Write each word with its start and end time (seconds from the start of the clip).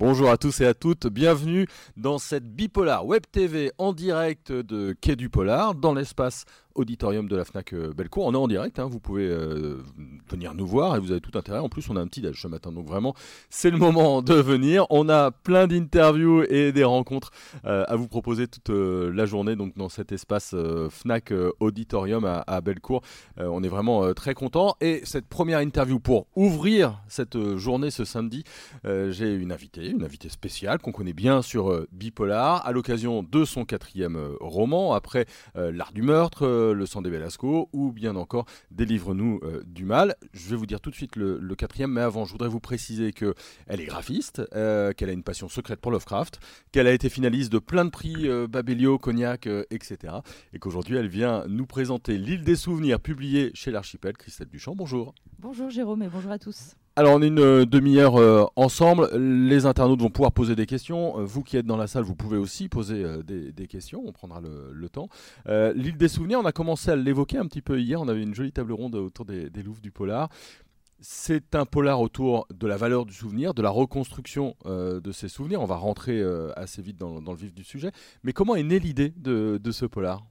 Bonjour 0.00 0.30
à 0.30 0.38
tous 0.38 0.62
et 0.62 0.66
à 0.66 0.72
toutes, 0.72 1.08
bienvenue 1.08 1.66
dans 1.98 2.16
cette 2.16 2.56
Bipolar 2.56 3.04
Web 3.04 3.24
TV 3.30 3.70
en 3.76 3.92
direct 3.92 4.50
de 4.50 4.96
Quai 4.98 5.14
du 5.14 5.28
Polar, 5.28 5.74
dans 5.74 5.92
l'espace 5.92 6.46
auditorium 6.74 7.28
de 7.28 7.36
la 7.36 7.44
FNAC 7.44 7.72
euh, 7.72 7.92
Bellecour. 7.92 8.26
On 8.26 8.34
est 8.34 8.36
en 8.36 8.48
direct, 8.48 8.78
hein, 8.78 8.88
vous 8.90 9.00
pouvez 9.00 9.28
euh, 9.28 9.82
venir 10.28 10.54
nous 10.54 10.66
voir 10.66 10.96
et 10.96 11.00
vous 11.00 11.10
avez 11.10 11.20
tout 11.20 11.36
intérêt. 11.36 11.58
En 11.58 11.68
plus, 11.68 11.88
on 11.90 11.96
a 11.96 12.00
un 12.00 12.06
petit 12.06 12.20
déj 12.20 12.40
ce 12.40 12.48
matin, 12.48 12.72
donc 12.72 12.86
vraiment, 12.86 13.14
c'est 13.48 13.70
le 13.70 13.78
moment 13.78 14.22
de 14.22 14.34
venir. 14.34 14.86
On 14.90 15.08
a 15.08 15.30
plein 15.30 15.66
d'interviews 15.66 16.44
et 16.48 16.72
des 16.72 16.84
rencontres 16.84 17.30
euh, 17.64 17.84
à 17.88 17.96
vous 17.96 18.08
proposer 18.08 18.46
toute 18.46 18.70
la 18.70 19.26
journée 19.26 19.56
donc 19.56 19.76
dans 19.76 19.88
cet 19.88 20.12
espace 20.12 20.54
FNAC 20.90 21.32
Auditorium 21.60 22.24
à, 22.24 22.44
à 22.46 22.60
Bellecour. 22.60 23.02
on 23.36 23.62
est 23.62 23.68
vraiment 23.68 24.12
très 24.14 24.34
content. 24.34 24.76
Et 24.80 25.00
cette 25.04 25.26
première 25.26 25.58
interview 25.60 25.98
pour 25.98 26.26
ouvrir 26.36 27.02
cette 27.08 27.56
journée 27.56 27.90
ce 27.90 28.04
samedi, 28.04 28.44
j'ai 28.84 29.34
une 29.34 29.52
invitée, 29.52 29.88
une 29.88 30.04
invitée 30.04 30.28
spéciale 30.28 30.78
qu'on 30.78 30.92
connaît 30.92 31.12
bien 31.12 31.42
sur 31.42 31.86
Bipolar, 31.92 32.66
à 32.66 32.72
l'occasion 32.72 33.22
de 33.22 33.44
son 33.44 33.64
quatrième 33.64 34.18
roman, 34.40 34.94
après 34.94 35.26
L'Art 35.54 35.92
du 35.92 36.02
meurtre, 36.02 36.46
le 36.74 36.86
sang 36.86 37.02
des 37.02 37.10
Velasco, 37.10 37.68
ou 37.72 37.92
bien 37.92 38.16
encore 38.16 38.46
Délivre-nous 38.70 39.40
euh, 39.42 39.62
du 39.66 39.84
mal. 39.84 40.14
Je 40.32 40.50
vais 40.50 40.56
vous 40.56 40.66
dire 40.66 40.80
tout 40.80 40.90
de 40.90 40.94
suite 40.94 41.16
le, 41.16 41.54
quatrième, 41.54 41.92
mais 41.92 42.00
avant, 42.00 42.24
je 42.24 42.32
voudrais 42.32 42.48
vous 42.48 42.60
préciser 42.60 43.12
qu'elle 43.12 43.34
est 43.68 43.84
graphiste, 43.84 44.42
euh, 44.54 44.92
qu'elle 44.92 45.10
a 45.10 45.12
une 45.12 45.22
passion 45.22 45.48
secrète 45.48 45.80
pour 45.80 45.90
Lovecraft, 45.90 46.40
qu'elle 46.72 46.86
a 46.86 46.92
été 46.92 47.08
finaliste 47.08 47.52
de 47.52 47.58
plein 47.58 47.84
de 47.84 47.90
prix, 47.90 48.28
euh, 48.28 48.46
Babelio, 48.46 48.98
Cognac, 48.98 49.46
etc. 49.70 50.14
Et 50.52 50.58
qu'aujourd'hui, 50.58 50.96
elle 50.96 51.08
vient 51.08 51.44
nous 51.48 51.66
présenter 51.66 52.18
L'île 52.18 52.44
des 52.44 52.56
souvenirs, 52.56 53.00
publié 53.00 53.50
chez 53.54 53.70
l'Archipel. 53.70 54.16
Christelle 54.16 54.48
Duchamp, 54.48 54.74
bonjour. 54.74 55.14
Bonjour 55.38 55.70
Jérôme 55.70 56.02
et 56.02 56.08
bonjour 56.08 56.30
à 56.30 56.38
tous. 56.38 56.74
Alors 57.00 57.22
est 57.22 57.28
une 57.28 57.38
euh, 57.38 57.64
demi-heure 57.64 58.20
euh, 58.20 58.44
ensemble, 58.56 59.08
les 59.16 59.64
internautes 59.64 60.02
vont 60.02 60.10
pouvoir 60.10 60.32
poser 60.32 60.54
des 60.54 60.66
questions, 60.66 61.18
euh, 61.18 61.24
vous 61.24 61.42
qui 61.42 61.56
êtes 61.56 61.64
dans 61.64 61.78
la 61.78 61.86
salle, 61.86 62.02
vous 62.02 62.14
pouvez 62.14 62.36
aussi 62.36 62.68
poser 62.68 63.02
des, 63.24 63.66
questions, 63.68 64.02
on 64.04 64.12
prendra 64.12 64.42
le, 64.42 64.88
temps. 64.90 65.08
L'île 65.46 65.96
des 65.96 66.08
souvenirs, 66.08 66.40
on 66.42 66.44
a 66.44 66.52
commencé 66.52 66.90
à 66.90 66.96
l'évoquer 66.96 67.38
un 67.38 67.46
petit 67.46 67.62
peu 67.62 67.80
hier, 67.80 68.02
on 68.02 68.08
avait 68.08 68.22
une 68.22 68.34
jolie 68.34 68.52
table 68.52 68.74
ronde 68.74 68.96
autour 68.96 69.24
des, 69.24 69.48
des 69.48 69.62
Louvres 69.62 69.80
du 69.80 69.90
Polar. 69.90 70.28
C'est 71.00 71.54
un 71.54 71.64
polar 71.64 72.02
autour 72.02 72.46
de 72.54 72.66
la 72.66 72.76
valeur 72.76 73.06
du 73.06 73.14
souvenir, 73.14 73.54
de 73.54 73.62
la 73.62 73.70
reconstruction 73.70 74.54
de 74.66 75.12
ces 75.12 75.28
souvenirs. 75.28 75.62
On 75.62 75.66
va 75.66 75.76
rentrer 75.76 76.22
assez 76.54 76.82
vite 76.82 76.98
dans, 76.98 77.18
le 77.18 77.34
vif 77.34 77.54
du 77.54 77.64
sujet. 77.64 77.92
Mais 78.24 78.34
comment 78.34 78.56
est 78.56 78.62
née 78.62 78.78
l'idée 78.78 79.14
de, 79.16 79.58
ce 79.70 79.86
polar? 79.86 80.26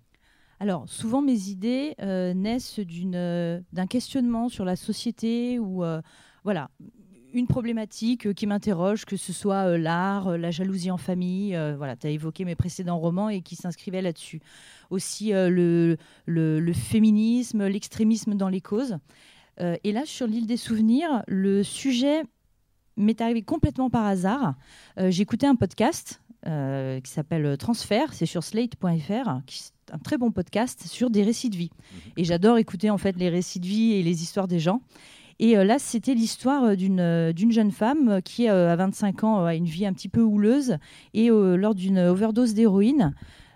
Alors, 0.60 0.88
souvent, 0.88 1.24
mes 1.24 1.50
idées 1.50 1.96
naissent 2.36 2.80
d'un 2.80 3.88
questionnement 3.90 4.50
sur 4.50 4.66
la 4.66 4.76
société 4.76 5.58
ou 5.58 5.84
voilà, 6.44 6.70
une 7.34 7.48
problématique 7.48 8.28
euh, 8.28 8.34
qui 8.34 8.48
m'interroge, 8.48 9.06
que 9.06 9.18
ce 9.18 9.34
soit 9.34 9.68
euh, 9.68 9.78
l'art, 9.78 10.30
euh, 10.30 10.38
la 10.38 10.52
jalousie 10.52 10.92
en 10.92 10.98
famille, 10.98 11.58
voilà, 11.78 11.96
tu 11.96 12.08
as 12.08 12.10
évoqué 12.10 12.46
mes 12.46 12.56
précédents 12.56 13.00
romans 13.00 13.30
et 13.30 13.42
qui 13.42 13.56
s'inscrivaient 13.56 14.02
là-dessus. 14.02 14.42
Aussi 14.90 15.32
le, 15.32 15.98
le, 16.26 16.74
féminisme, 16.74 17.68
l'extrémisme 17.68 18.36
dans 18.36 18.50
les 18.50 18.62
causes. 18.62 18.98
et 19.60 19.92
là, 19.92 20.04
sur 20.06 20.26
l'île 20.26 20.48
des 20.48 20.58
souvenirs, 20.58 21.24
le 21.28 21.64
sujet 21.64 22.24
m'est 22.98 23.22
arrivé 23.22 23.44
complètement 23.44 23.90
par 23.90 24.06
hasard. 24.06 24.56
J'écoutais 24.98 25.46
un 25.46 25.56
podcast 25.56 26.22
qui 26.44 27.12
s'appelle 27.12 27.56
Transfert, 27.58 28.14
c'est 28.14 28.26
sur 28.26 28.44
slate.fr, 28.44 29.42
qui 29.46 29.60
est 29.60 29.94
un 29.94 30.00
très 30.00 30.18
bon 30.18 30.32
podcast 30.32 30.88
sur 30.88 31.10
des 31.12 31.24
récits 31.24 31.50
de 31.50 31.58
vie. 31.58 31.72
Mmh. 31.72 31.98
Et 32.18 32.24
j'adore 32.24 32.58
écouter 32.58 32.90
en 32.90 32.98
fait 32.98 33.16
les 33.18 33.30
récits 33.30 33.60
de 33.60 33.68
vie 33.68 33.94
et 33.94 34.04
les 34.04 34.24
histoires 34.24 34.48
des 34.48 34.60
gens. 34.60 34.82
Et 35.40 35.58
euh, 35.58 35.64
là, 35.64 35.80
c'était 35.80 36.14
l'histoire 36.14 36.64
euh, 36.66 36.76
euh, 37.00 37.34
d'une 37.34 37.52
jeune 37.52 37.72
femme 37.72 38.22
qui, 38.24 38.48
à 38.48 38.76
25 38.76 39.24
ans, 39.24 39.46
a 39.46 39.56
une 39.56 39.66
vie 39.66 39.86
un 39.86 39.94
petit 39.94 40.10
peu 40.10 40.22
houleuse. 40.22 40.78
Et 41.14 41.30
lors 41.30 41.76
d'une 41.76 42.00
overdose 42.00 42.54
d'héroïne, 42.54 43.14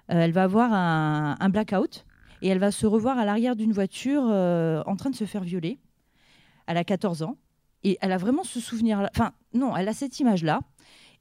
elle 0.07 0.31
va 0.31 0.43
avoir 0.43 0.73
un, 0.73 1.49
blackout. 1.49 2.05
Et 2.41 2.47
elle 2.47 2.59
va 2.59 2.71
se 2.71 2.85
revoir 2.85 3.17
à 3.17 3.25
l'arrière 3.25 3.55
d'une 3.55 3.71
voiture 3.71 4.23
en 4.23 4.95
train 4.95 5.09
de 5.09 5.15
se 5.15 5.25
faire 5.25 5.43
violer. 5.43 5.79
Elle 6.67 6.77
a 6.77 6.83
14 6.83 7.23
ans. 7.23 7.37
Et 7.83 7.97
elle 8.01 8.13
a 8.13 8.17
vraiment 8.17 8.43
ce 8.43 8.59
souvenir-là. 8.59 9.09
Enfin, 9.13 9.33
non, 9.53 9.75
elle 9.75 9.87
a 9.89 9.93
cette 9.93 10.19
image-là. 10.19 10.61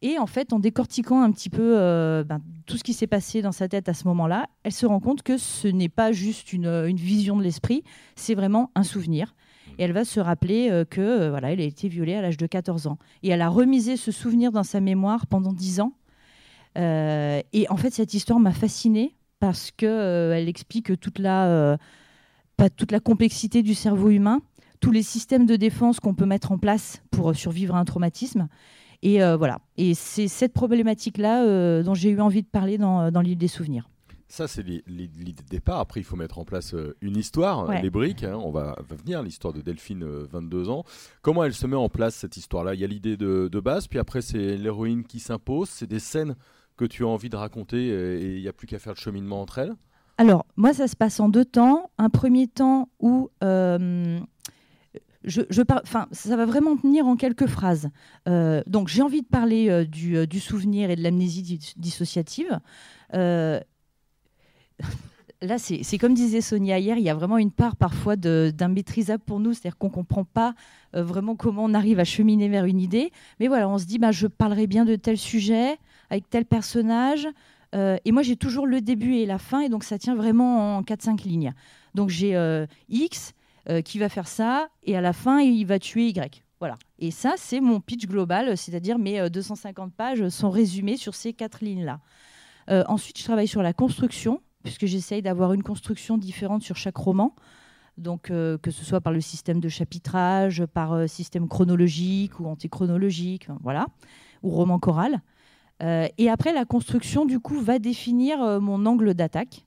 Et 0.00 0.18
en 0.18 0.26
fait, 0.26 0.52
en 0.52 0.58
décortiquant 0.58 1.22
un 1.22 1.30
petit 1.30 1.50
peu 1.50 1.74
ben, 2.24 2.40
tout 2.66 2.76
ce 2.76 2.84
qui 2.84 2.92
s'est 2.92 3.06
passé 3.06 3.42
dans 3.42 3.52
sa 3.52 3.68
tête 3.68 3.88
à 3.88 3.94
ce 3.94 4.06
moment-là, 4.08 4.46
elle 4.62 4.72
se 4.72 4.86
rend 4.86 5.00
compte 5.00 5.22
que 5.22 5.38
ce 5.38 5.68
n'est 5.68 5.88
pas 5.88 6.12
juste 6.12 6.52
une, 6.52 6.66
une 6.66 6.96
vision 6.96 7.36
de 7.36 7.42
l'esprit, 7.42 7.82
c'est 8.14 8.34
vraiment 8.34 8.70
un 8.74 8.84
souvenir. 8.84 9.34
Et 9.78 9.84
elle 9.84 9.92
va 9.92 10.04
se 10.04 10.20
rappeler 10.20 10.70
euh, 10.70 10.84
que 10.84 11.00
euh, 11.00 11.30
voilà, 11.30 11.52
elle 11.52 11.60
a 11.60 11.64
été 11.64 11.88
violée 11.88 12.14
à 12.14 12.22
l'âge 12.22 12.36
de 12.36 12.46
14 12.46 12.86
ans. 12.86 12.98
Et 13.22 13.30
elle 13.30 13.42
a 13.42 13.48
remisé 13.48 13.96
ce 13.96 14.10
souvenir 14.10 14.52
dans 14.52 14.62
sa 14.62 14.80
mémoire 14.80 15.26
pendant 15.26 15.52
10 15.52 15.80
ans. 15.80 15.92
Euh, 16.78 17.40
et 17.52 17.68
en 17.70 17.76
fait, 17.76 17.90
cette 17.90 18.14
histoire 18.14 18.40
m'a 18.40 18.52
fascinée 18.52 19.14
parce 19.40 19.70
qu'elle 19.70 20.32
elle 20.32 20.48
explique 20.48 20.98
toute 21.00 21.18
la, 21.18 21.76
pas 22.56 22.70
toute 22.70 22.92
la 22.92 23.00
complexité 23.00 23.62
du 23.62 23.74
cerveau 23.74 24.10
humain, 24.10 24.40
tous 24.80 24.92
les 24.92 25.02
systèmes 25.02 25.46
de 25.46 25.56
défense 25.56 25.98
qu'on 25.98 26.14
peut 26.14 26.26
mettre 26.26 26.52
en 26.52 26.58
place 26.58 27.02
pour 27.10 27.34
survivre 27.34 27.74
à 27.74 27.78
un 27.80 27.84
traumatisme. 27.84 28.48
Et 29.02 29.18
voilà. 29.18 29.58
Et 29.76 29.94
c'est 29.94 30.28
cette 30.28 30.52
problématique-là 30.52 31.82
dont 31.82 31.94
j'ai 31.94 32.10
eu 32.10 32.20
envie 32.20 32.42
de 32.42 32.46
parler 32.46 32.78
dans, 32.78 33.10
dans 33.10 33.20
l'île 33.20 33.36
des 33.36 33.48
souvenirs. 33.48 33.90
Ça, 34.32 34.48
c'est 34.48 34.62
l'idée 34.62 35.42
de 35.42 35.48
départ. 35.50 35.78
Après, 35.78 36.00
il 36.00 36.04
faut 36.04 36.16
mettre 36.16 36.38
en 36.38 36.46
place 36.46 36.72
euh, 36.72 36.96
une 37.02 37.18
histoire, 37.18 37.70
les 37.82 37.90
briques. 37.90 38.24
Hein. 38.24 38.40
on 38.42 38.50
va, 38.50 38.76
venir, 38.88 39.22
l'histoire 39.22 39.52
de 39.52 39.60
Delphine, 39.60 40.06
22 40.06 40.56
euh, 40.56 40.70
ans. 40.70 40.84
Comment 41.20 41.44
elle 41.44 41.52
se 41.52 41.66
met 41.66 41.76
en 41.76 41.90
place, 41.90 42.14
cette 42.14 42.38
histoire-là? 42.38 42.72
Il 42.72 42.80
y 42.80 42.84
a 42.84 42.86
l'idée 42.86 43.18
de, 43.18 43.60
base, 43.60 43.88
puis 43.88 43.98
après, 43.98 44.22
c'est 44.22 44.56
l'héroïne 44.56 45.04
qui 45.04 45.20
s'impose. 45.20 45.68
C'est 45.68 45.86
des 45.86 45.98
scènes 45.98 46.34
que 46.78 46.86
tu 46.86 47.04
as 47.04 47.08
envie 47.08 47.28
de 47.28 47.36
raconter 47.36 47.88
et 47.88 48.36
il 48.36 48.40
n'y 48.40 48.48
a 48.48 48.54
plus 48.54 48.66
qu'à 48.66 48.78
faire 48.78 48.94
le 48.94 48.98
cheminement 48.98 49.42
entre 49.42 49.58
elles? 49.58 49.74
Alors, 50.16 50.46
moi, 50.56 50.72
ça 50.72 50.88
se 50.88 50.96
passe 50.96 51.20
en 51.20 51.28
deux 51.28 51.44
temps. 51.44 51.90
Un 51.98 52.08
premier 52.08 52.48
temps 52.48 52.88
où. 53.00 53.28
Euh, 53.44 54.18
je, 55.24 55.42
enfin, 55.84 56.06
ça 56.10 56.36
va 56.38 56.46
vraiment 56.46 56.78
tenir 56.78 57.06
en 57.06 57.16
quelques 57.16 57.48
phrases. 57.48 57.90
donc, 58.24 58.88
j'ai 58.88 59.02
envie 59.02 59.20
de 59.20 59.28
parler 59.28 59.84
du, 59.84 60.26
du, 60.26 60.40
souvenir 60.40 60.88
et 60.88 60.96
de 60.96 61.02
l'amnésie 61.02 61.60
dissociative 61.76 62.60
là, 65.42 65.58
c'est 65.58 65.98
comme 65.98 66.14
disait 66.14 66.40
Sonia 66.40 66.78
hier, 66.78 66.96
il 66.96 67.02
y 67.02 67.10
a 67.10 67.14
vraiment 67.14 67.38
une 67.38 67.50
part 67.50 67.76
parfois 67.76 68.16
d'immaîtrisable 68.16 69.22
pour 69.24 69.40
nous, 69.40 69.52
c'est-à-dire 69.52 69.76
qu'on 69.76 69.88
ne 69.88 69.92
comprend 69.92 70.24
pas 70.24 70.54
euh, 70.94 71.02
vraiment 71.02 71.36
comment 71.36 71.64
on 71.64 71.74
arrive 71.74 71.98
à 71.98 72.04
cheminer 72.04 72.48
vers 72.48 72.64
une 72.64 72.80
idée. 72.80 73.12
Mais 73.40 73.48
voilà, 73.48 73.68
on 73.68 73.78
se 73.78 73.84
dit, 73.84 73.98
bah, 73.98 74.12
je 74.12 74.26
parlerai 74.26 74.66
bien 74.66 74.84
de 74.84 74.96
tel 74.96 75.18
sujet, 75.18 75.78
avec 76.10 76.30
tel 76.30 76.44
personnage. 76.44 77.28
Euh, 77.74 77.96
et 78.04 78.12
moi, 78.12 78.22
j'ai 78.22 78.36
toujours 78.36 78.66
le 78.66 78.80
début 78.80 79.16
et 79.16 79.26
la 79.26 79.38
fin, 79.38 79.60
et 79.60 79.68
donc 79.68 79.84
ça 79.84 79.98
tient 79.98 80.14
vraiment 80.14 80.76
en 80.76 80.82
4-5 80.82 81.26
lignes. 81.26 81.54
Donc 81.94 82.08
j'ai 82.08 82.36
euh, 82.36 82.66
X 82.88 83.34
qui 83.84 84.00
va 84.00 84.08
faire 84.08 84.26
ça, 84.26 84.68
et 84.82 84.96
à 84.96 85.00
la 85.00 85.12
fin, 85.12 85.38
il 85.38 85.64
va 85.66 85.78
tuer 85.78 86.08
Y. 86.08 86.42
Voilà. 86.58 86.76
Et 86.98 87.12
ça, 87.12 87.34
c'est 87.36 87.60
mon 87.60 87.78
pitch 87.78 88.08
global, 88.08 88.56
c'est-à-dire 88.56 88.98
mes 88.98 89.30
250 89.30 89.94
pages 89.94 90.28
sont 90.30 90.50
résumées 90.50 90.96
sur 90.96 91.14
ces 91.14 91.32
quatre 91.32 91.62
lignes-là. 91.62 92.00
ensuite, 92.88 93.20
je 93.20 93.22
travaille 93.22 93.46
sur 93.46 93.62
la 93.62 93.72
construction 93.72 94.40
puisque 94.62 94.86
j'essaye 94.86 95.22
d'avoir 95.22 95.52
une 95.52 95.62
construction 95.62 96.18
différente 96.18 96.62
sur 96.62 96.76
chaque 96.76 96.96
roman. 96.96 97.34
Donc, 97.98 98.30
euh, 98.30 98.56
que 98.58 98.70
ce 98.70 98.84
soit 98.84 99.00
par 99.00 99.12
le 99.12 99.20
système 99.20 99.60
de 99.60 99.68
chapitrage, 99.68 100.64
par 100.64 100.92
euh, 100.92 101.06
système 101.06 101.48
chronologique 101.48 102.40
ou 102.40 102.46
antichronologique, 102.46 103.48
voilà, 103.62 103.86
ou 104.42 104.50
roman 104.50 104.78
choral. 104.78 105.20
Euh, 105.82 106.08
et 106.16 106.30
après, 106.30 106.52
la 106.52 106.64
construction, 106.64 107.26
du 107.26 107.38
coup, 107.38 107.60
va 107.60 107.78
définir 107.78 108.60
mon 108.60 108.86
angle 108.86 109.14
d'attaque. 109.14 109.66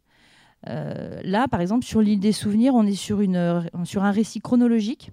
là, 0.66 1.47
par 1.47 1.62
exemple, 1.62 1.85
sur 1.85 2.01
l'île 2.01 2.19
des 2.19 2.31
souvenirs, 2.31 2.73
on 2.73 2.88
est 2.88 2.95
sur, 2.95 3.22
une, 3.22 3.69
sur 3.83 4.03
un 4.03 4.12
récit 4.12 4.41
chronologique. 4.41 5.12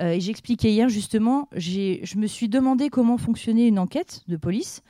et 0.00 0.20
j'expliquais 0.20 0.72
hier, 0.72 0.88
justement, 0.88 1.48
je 1.52 2.16
me 2.16 2.26
suis 2.26 2.48
demandé 2.48 2.88
comment 2.88 3.18
fonctionnait 3.18 3.68
une 3.68 3.78
enquête 3.78 4.22
de 4.28 4.38
police. 4.38 4.82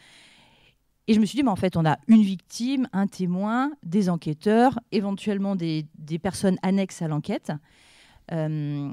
Et 1.09 1.15
je 1.15 1.21
me 1.21 1.27
suis 1.27 1.41
dit, 1.43 1.49
en 1.49 1.57
fait, 1.57 1.77
on 1.77 1.85
a 1.85 1.99
une 2.09 2.23
victime, 2.23 2.89
un 2.93 3.07
témoin, 3.07 3.73
des 3.83 4.09
enquêteurs, 4.09 4.79
éventuellement 4.93 5.57
des, 5.57 5.87
personnes 6.23 6.57
annexes 6.63 7.03
à 7.03 7.09
l'enquête. 7.09 7.53
Euh, 8.33 8.91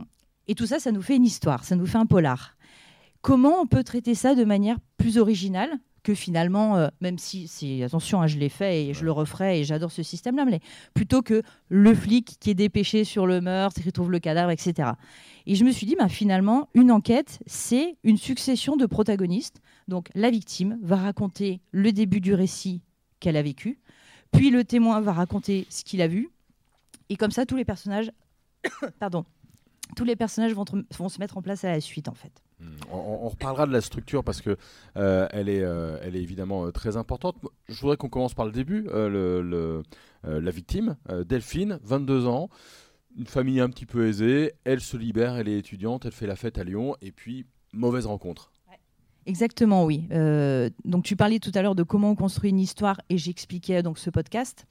et 0.47 0.55
tout 0.55 0.65
ça, 0.65 0.79
ça 0.79 0.91
nous 0.91 1.01
fait 1.01 1.15
une 1.15 1.25
histoire, 1.25 1.63
ça 1.63 1.75
nous 1.75 1.85
fait 1.85 1.97
un 1.97 2.05
polar. 2.05 2.55
Comment 3.21 3.59
on 3.61 3.67
peut 3.67 3.83
traiter 3.83 4.15
ça 4.15 4.35
de 4.35 4.45
manière 4.45 4.77
plus 4.97 5.17
originale? 5.17 5.77
Que 6.07 6.13
finalement, 6.13 6.77
euh, 6.77 6.87
même 7.01 7.17
si, 7.17 7.49
si 7.49 7.83
attention, 7.83 8.21
hein, 8.21 8.27
je 8.27 8.37
l'ai 8.37 8.47
fait 8.47 8.85
et 8.85 8.93
je 8.93 9.03
le 9.03 9.11
referai 9.11 9.59
et 9.59 9.63
j'adore 9.65 9.91
ce 9.91 10.03
système-là, 10.03 10.45
mais 10.45 10.61
plutôt 10.93 11.21
que 11.21 11.41
le 11.67 11.93
flic 11.93 12.37
qui 12.39 12.49
est 12.49 12.53
dépêché 12.53 13.03
sur 13.03 13.27
le 13.27 13.41
meurtre, 13.41 13.81
qui 13.81 13.91
trouve 13.91 14.09
le 14.09 14.19
cadavre, 14.19 14.51
etc. 14.51 14.91
Et 15.47 15.55
je 15.55 15.65
me 15.65 15.71
suis 15.71 15.85
dit, 15.85 15.97
bah, 15.99 16.07
finalement, 16.07 16.69
une 16.73 16.93
enquête, 16.93 17.39
c'est 17.45 17.97
une 18.05 18.15
succession 18.15 18.77
de 18.77 18.85
protagonistes. 18.85 19.59
Donc 19.89 20.07
la 20.15 20.29
victime 20.29 20.79
va 20.81 20.95
raconter 20.95 21.59
le 21.71 21.91
début 21.91 22.21
du 22.21 22.33
récit 22.33 22.79
qu'elle 23.19 23.35
a 23.35 23.41
vécu, 23.41 23.77
puis 24.31 24.49
le 24.49 24.63
témoin 24.63 25.01
va 25.01 25.11
raconter 25.11 25.67
ce 25.69 25.83
qu'il 25.83 26.01
a 26.01 26.07
vu, 26.07 26.29
et 27.09 27.17
comme 27.17 27.31
ça, 27.31 27.45
tous 27.45 27.57
les 27.57 27.65
personnages, 27.65 28.13
pardon, 28.99 29.25
tous 29.95 30.03
les 30.03 30.15
personnages 30.15 30.53
vont, 30.53 30.65
vont 30.97 31.09
se 31.09 31.19
mettre 31.19 31.37
en 31.37 31.41
place 31.41 31.63
à 31.63 31.71
la 31.71 31.81
suite 31.81 32.07
en 32.07 32.13
fait. 32.13 32.43
Hmm. 32.59 32.65
On, 32.91 33.29
reparlera 33.29 33.67
de 33.67 33.71
la 33.71 33.81
structure 33.81 34.23
parce 34.23 34.41
que 34.41 34.57
euh, 34.97 35.27
elle, 35.31 35.47
est, 35.47 35.61
euh, 35.61 35.99
elle 36.01 36.15
est 36.15 36.21
évidemment 36.21 36.65
euh, 36.65 36.71
très 36.71 36.97
importante. 36.97 37.35
Je 37.67 37.79
voudrais 37.79 37.97
qu'on 37.97 38.09
commence 38.09 38.33
par 38.33 38.45
le 38.45 38.51
début. 38.51 38.87
Le, 38.91 39.83
la 40.23 40.51
victime, 40.51 40.97
Delphine, 41.25 41.79
22 41.83 42.25
ans, 42.27 42.49
une 43.17 43.27
famille 43.27 43.59
un 43.59 43.69
petit 43.69 43.85
peu 43.85 44.07
aisée. 44.07 44.53
Elle 44.63 44.81
se 44.81 44.97
libère, 44.97 45.35
elle 45.35 45.47
est 45.47 45.57
étudiante, 45.57 46.05
elle 46.05 46.11
fait 46.11 46.27
la 46.27 46.35
fête 46.35 46.57
à 46.57 46.63
Lyon 46.63 46.95
et 47.01 47.11
puis 47.11 47.45
mauvaise 47.73 48.05
rencontre. 48.05 48.51
Exactement, 49.25 49.83
oui. 49.83 50.07
donc 50.85 51.03
tu 51.03 51.17
parlais 51.17 51.39
tout 51.39 51.51
à 51.53 51.61
l'heure 51.61 51.75
de 51.75 51.83
comment 51.83 52.11
on 52.11 52.15
construit 52.15 52.49
une 52.49 52.59
histoire 52.59 52.99
et 53.09 53.17
j'expliquais 53.17 53.83
donc 53.83 53.99
ce 53.99 54.09
podcast 54.09 54.65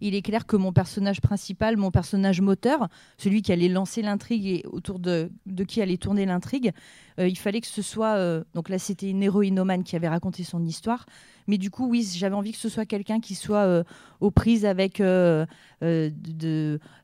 il 0.00 0.14
est 0.14 0.22
clair 0.22 0.46
que 0.46 0.56
mon 0.56 0.72
personnage 0.72 1.20
principal, 1.20 1.76
mon 1.76 1.90
personnage 1.90 2.40
moteur, 2.40 2.88
celui 3.16 3.42
qui 3.42 3.52
allait 3.52 3.68
lancer 3.68 4.02
l'intrigue 4.02 4.46
et 4.46 4.64
autour 4.70 4.98
de, 4.98 5.30
qui 5.66 5.82
allait 5.82 5.96
tourner 5.96 6.24
l'intrigue, 6.26 6.72
euh, 7.18 7.28
il 7.28 7.36
fallait 7.36 7.60
que 7.60 7.66
ce 7.66 7.82
soit. 7.82 8.14
Euh, 8.14 8.44
donc 8.54 8.68
là, 8.68 8.78
c'était 8.78 9.10
une 9.10 9.22
héroïnomane 9.22 9.82
qui 9.82 9.96
avait 9.96 10.08
raconté 10.08 10.44
son 10.44 10.64
histoire. 10.64 11.06
Mais 11.46 11.58
du 11.58 11.70
coup, 11.70 11.88
oui, 11.88 12.08
j'avais 12.14 12.34
envie 12.34 12.52
que 12.52 12.58
ce 12.58 12.68
soit 12.68 12.86
quelqu'un 12.86 13.20
qui 13.20 13.34
soit 13.34 13.64
euh, 13.64 13.82
aux 14.20 14.30
prises 14.30 14.64
avec 14.64 14.98
de, 15.00 15.46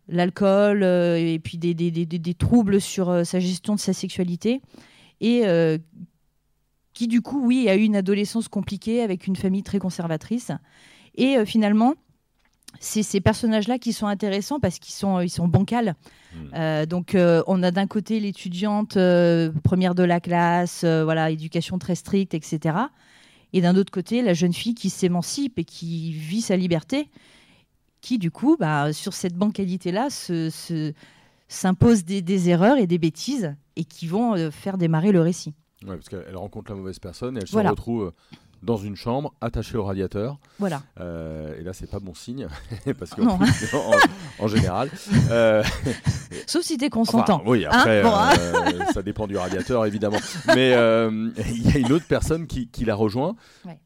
l'alcool 0.08 0.84
et 0.84 1.40
puis 1.42 1.58
des, 1.58 1.74
des, 1.74 2.34
troubles 2.34 2.80
sur 2.80 3.24
sa 3.26 3.40
gestion 3.40 3.74
de 3.74 3.80
sa 3.80 3.92
sexualité. 3.92 4.60
Et 5.20 5.44
qui, 6.92 7.08
du 7.08 7.22
coup, 7.22 7.44
oui, 7.44 7.68
a 7.68 7.74
eu 7.74 7.82
une 7.82 7.96
adolescence 7.96 8.48
compliquée 8.48 9.02
avec 9.02 9.26
une 9.26 9.34
famille 9.34 9.62
très 9.62 9.78
conservatrice. 9.78 10.52
Et 11.16 11.44
finalement, 11.46 11.94
c'est 12.84 13.02
ces 13.02 13.20
personnages-là 13.20 13.78
qui 13.78 13.92
sont 13.92 14.06
intéressants 14.06 14.60
parce 14.60 14.78
qu'ils 14.78 14.94
sont, 14.94 15.20
ils 15.20 15.30
sont 15.30 15.48
bancals. 15.48 15.94
Hmm. 16.34 16.38
Euh, 16.54 16.86
donc, 16.86 17.14
euh, 17.14 17.42
on 17.46 17.62
a 17.62 17.70
d'un 17.70 17.86
côté 17.86 18.20
l'étudiante 18.20 18.96
euh, 18.96 19.50
première 19.62 19.94
de 19.94 20.02
la 20.02 20.20
classe, 20.20 20.84
voilà, 20.84 21.30
éducation 21.30 21.78
très 21.78 21.94
stricte, 21.94 22.34
etc. 22.34 22.76
Et 23.52 23.62
d'un 23.62 23.76
autre 23.76 23.90
côté, 23.90 24.20
la 24.22 24.34
jeune 24.34 24.52
fille 24.52 24.74
qui 24.74 24.90
s'émancipe 24.90 25.58
et 25.58 25.64
qui 25.64 26.12
vit 26.12 26.42
sa 26.42 26.56
liberté, 26.56 27.08
qui, 28.00 28.18
du 28.18 28.30
coup, 28.30 28.56
bah, 28.58 28.92
sur 28.92 29.14
cette 29.14 29.34
bancalité-là, 29.34 30.08
s'impose 30.10 31.98
se, 31.98 32.04
des, 32.04 32.20
des, 32.20 32.50
erreurs 32.50 32.76
et 32.76 32.86
des 32.86 32.98
bêtises 32.98 33.54
et 33.76 33.84
qui 33.84 34.06
vont 34.06 34.50
faire 34.50 34.76
démarrer 34.76 35.10
le 35.10 35.22
récit. 35.22 35.54
Ouais, 35.86 35.96
parce 35.96 36.08
qu'elle 36.08 36.36
rencontre 36.36 36.70
la 36.70 36.76
mauvaise 36.76 36.98
personne 36.98 37.36
et 37.36 37.40
elle 37.40 37.46
se 37.46 37.56
retrouve 37.56 38.12
dans 38.64 38.76
une 38.76 38.96
chambre 38.96 39.34
attachée 39.40 39.76
au 39.76 39.84
radiateur. 39.84 40.38
Voilà. 40.58 40.82
Euh, 41.00 41.58
et 41.60 41.62
là, 41.62 41.72
c'est 41.72 41.88
pas 41.88 42.00
bon 42.00 42.14
signe, 42.14 42.48
parce 42.98 43.10
que 43.12 43.22
en, 44.40 44.48
général. 44.48 44.90
Euh, 45.30 45.62
Sauf 46.46 46.62
si 46.62 46.78
tu 46.78 46.84
es 46.84 46.90
consentant. 46.90 47.42
oui, 47.46 47.64
après, 47.64 48.02
hein 48.02 48.30
euh, 48.38 48.84
ça 48.92 49.02
dépend 49.02 49.26
du 49.26 49.36
radiateur, 49.36 49.86
évidemment. 49.86 50.18
Mais 50.48 50.70
il 50.70 51.72
y 51.72 51.76
a 51.76 51.78
une 51.78 51.92
autre 51.92 52.06
personne 52.08 52.46
qui, 52.46 52.84
la 52.84 52.94
rejoint. 52.94 53.36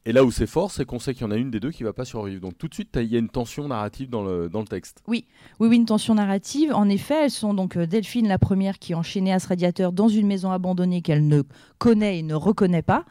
Et 0.04 0.12
là 0.12 0.24
où 0.24 0.30
c'est 0.30 0.46
fort, 0.46 0.70
c'est 0.70 0.84
qu'on 0.84 0.98
sait 0.98 1.12
qu'il 1.12 1.22
y 1.22 1.26
en 1.26 1.30
a 1.30 1.36
une 1.36 1.50
des 1.50 1.60
deux 1.60 1.70
qui 1.70 1.82
va 1.82 1.92
pas 1.92 2.04
survivre. 2.04 2.40
Donc 2.40 2.56
tout 2.56 2.68
de 2.68 2.74
suite, 2.74 2.96
il 2.96 3.12
y 3.12 3.16
a 3.16 3.18
une 3.18 3.28
tension 3.28 3.68
narrative 3.68 4.08
dans 4.08 4.22
le, 4.22 4.48
dans 4.48 4.60
le 4.60 4.66
texte. 4.66 5.02
Oui. 5.06 5.26
oui, 5.60 5.68
oui, 5.68 5.76
une 5.76 5.86
tension 5.86 6.14
narrative. 6.14 6.72
En 6.72 6.88
effet, 6.88 7.24
elles 7.24 7.30
sont 7.30 7.54
donc 7.54 7.76
Delphine, 7.76 8.28
la 8.28 8.38
première, 8.38 8.78
qui 8.78 8.92
est 8.92 8.96
enchaînée 8.96 9.32
à 9.32 9.38
ce 9.38 9.48
radiateur 9.48 9.92
dans 9.92 10.08
une 10.08 10.26
maison 10.26 10.50
abandonnée 10.50 11.02
qu'elle 11.02 11.26
ne 11.26 11.42
connaît 11.78 12.18
et 12.18 12.22
ne 12.22 12.34
reconnaît 12.34 12.82
pas 12.82 13.04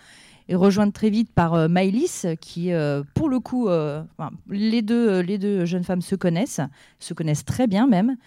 et 0.49 0.55
rejointe 0.55 0.93
très 0.93 1.09
vite 1.09 1.31
par 1.33 1.53
euh, 1.53 1.67
qui, 2.39 2.71
euh, 2.71 3.03
pour 3.13 3.29
le 3.29 3.39
coup, 3.39 3.67
euh, 3.67 4.03
les, 4.49 4.81
deux, 4.81 5.19
les 5.19 5.37
deux 5.37 5.65
jeunes 5.65 5.83
femmes 5.83 6.01
se 6.01 6.15
connaissent, 6.15 6.61
se 6.99 7.13
connaissent 7.13 7.45
très 7.45 7.67
bien 7.67 7.87
même. 7.87 8.17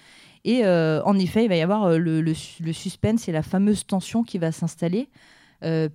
Et 0.44 0.64
en 0.66 1.18
effet, 1.18 1.44
il 1.44 1.48
va 1.48 1.56
y 1.56 1.60
avoir 1.60 1.98
le, 1.98 2.22
le, 2.22 2.72
suspense 2.72 3.28
et 3.28 3.32
la 3.32 3.42
fameuse 3.42 3.86
tension 3.86 4.22
qui 4.22 4.38
va 4.38 4.52
s'installer, 4.52 5.10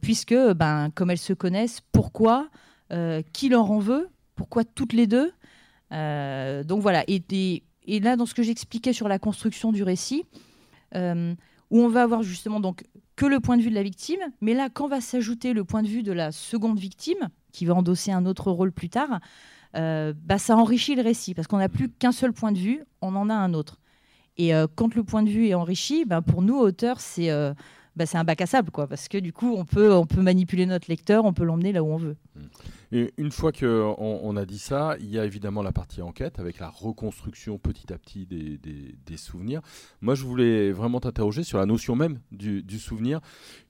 puisque, 0.02 0.36
ben, 0.36 0.92
comme 0.94 1.10
elles 1.10 1.18
se 1.18 1.34
connaissent, 1.34 1.82
pourquoi, 1.92 2.50
qui 3.34 3.50
leur 3.50 3.72
en 3.72 3.80
veut, 3.80 4.08
pourquoi 4.36 4.64
toutes 4.64 4.94
les 4.94 5.08
deux. 5.08 5.32
donc 5.90 6.80
voilà. 6.80 7.04
Et, 7.08 7.24
et, 7.32 7.64
et, 7.88 8.00
là, 8.00 8.16
dans 8.16 8.28
ce 8.28 8.36
que 8.36 8.44
j'expliquais 8.44 8.94
sur 8.94 9.08
la 9.08 9.18
construction 9.18 9.72
du 9.72 9.82
récit, 9.82 10.26
où 10.94 11.00
on 11.72 11.88
va 11.88 12.04
avoir 12.04 12.22
justement 12.22 12.60
donc 12.60 12.84
que 13.16 13.26
le 13.26 13.40
point 13.40 13.58
de 13.58 13.62
vue 13.62 13.70
de 13.70 13.76
la 13.76 13.84
victime, 13.84 14.20
mais 14.42 14.54
là, 14.54 14.70
quand 14.70 14.88
va 14.88 15.02
s'ajouter 15.02 15.54
le 15.54 15.64
point 15.64 15.84
de 15.84 15.88
vue 15.88 16.04
de 16.04 16.12
la 16.12 16.32
seconde 16.32 16.80
victime, 16.80 17.30
qui 17.52 17.66
va 17.66 17.74
endosser 17.74 18.12
un 18.12 18.26
autre 18.26 18.52
rôle 18.52 18.72
plus 18.72 18.90
tard, 18.90 19.20
euh, 19.76 20.14
bah, 20.26 20.38
ça 20.38 20.56
enrichit 20.58 20.96
le 20.96 21.02
récit, 21.02 21.34
parce 21.34 21.48
qu'on 21.48 21.58
n'a 21.58 21.70
plus 21.70 21.90
qu'un 21.90 22.12
seul 22.12 22.34
point 22.34 22.52
de 22.52 22.58
vue, 22.58 22.84
on 23.02 23.16
en 23.16 23.30
a 23.30 23.34
un 23.34 23.54
autre. 23.54 23.80
Et 24.38 24.54
euh, 24.54 24.68
quand 24.74 24.96
le 24.96 25.04
point 25.04 25.24
de 25.24 25.30
vue 25.30 25.48
est 25.48 25.54
enrichi, 25.54 26.06
bah, 26.06 26.22
pour 26.22 26.42
nous, 26.42 26.58
auteurs, 26.58 27.00
c'est 27.00 27.30
euh, 27.32 27.54
bah, 27.96 28.06
un 28.14 28.24
bac 28.24 28.42
à 28.42 28.46
sable, 28.46 28.72
quoi, 28.72 28.88
parce 28.88 29.08
que 29.08 29.18
du 29.18 29.32
coup, 29.32 29.56
on 29.56 29.66
peut, 29.66 29.94
on 29.94 30.06
peut 30.06 30.22
manipuler 30.22 30.66
notre 30.66 30.90
lecteur, 30.90 31.26
on 31.26 31.34
peut 31.34 31.46
l'emmener 31.46 31.72
là 31.72 31.84
où 31.84 31.88
on 31.88 31.98
veut. 31.98 32.18
Et 32.92 33.14
une 33.18 33.32
fois 33.32 33.52
qu'on 33.52 33.96
on 34.00 34.36
a 34.38 34.46
dit 34.46 34.60
ça, 34.60 34.96
il 35.00 35.10
y 35.10 35.20
a 35.20 35.26
évidemment 35.26 35.62
la 35.62 35.72
partie 35.72 36.02
enquête 36.02 36.40
avec 36.40 36.60
la 36.60 36.70
reconstruction 36.70 37.58
petit 37.58 37.92
à 37.92 37.98
petit 37.98 38.26
des, 38.26 38.58
des, 38.58 39.18
souvenirs. 39.18 39.62
Moi, 40.02 40.16
je 40.16 40.24
voulais 40.24 40.72
vraiment 40.72 41.00
t'interroger 41.00 41.44
sur 41.44 41.58
la 41.58 41.66
notion 41.66 41.96
même 41.96 42.20
du, 42.32 42.64
du, 42.64 42.80
souvenir. 42.80 43.22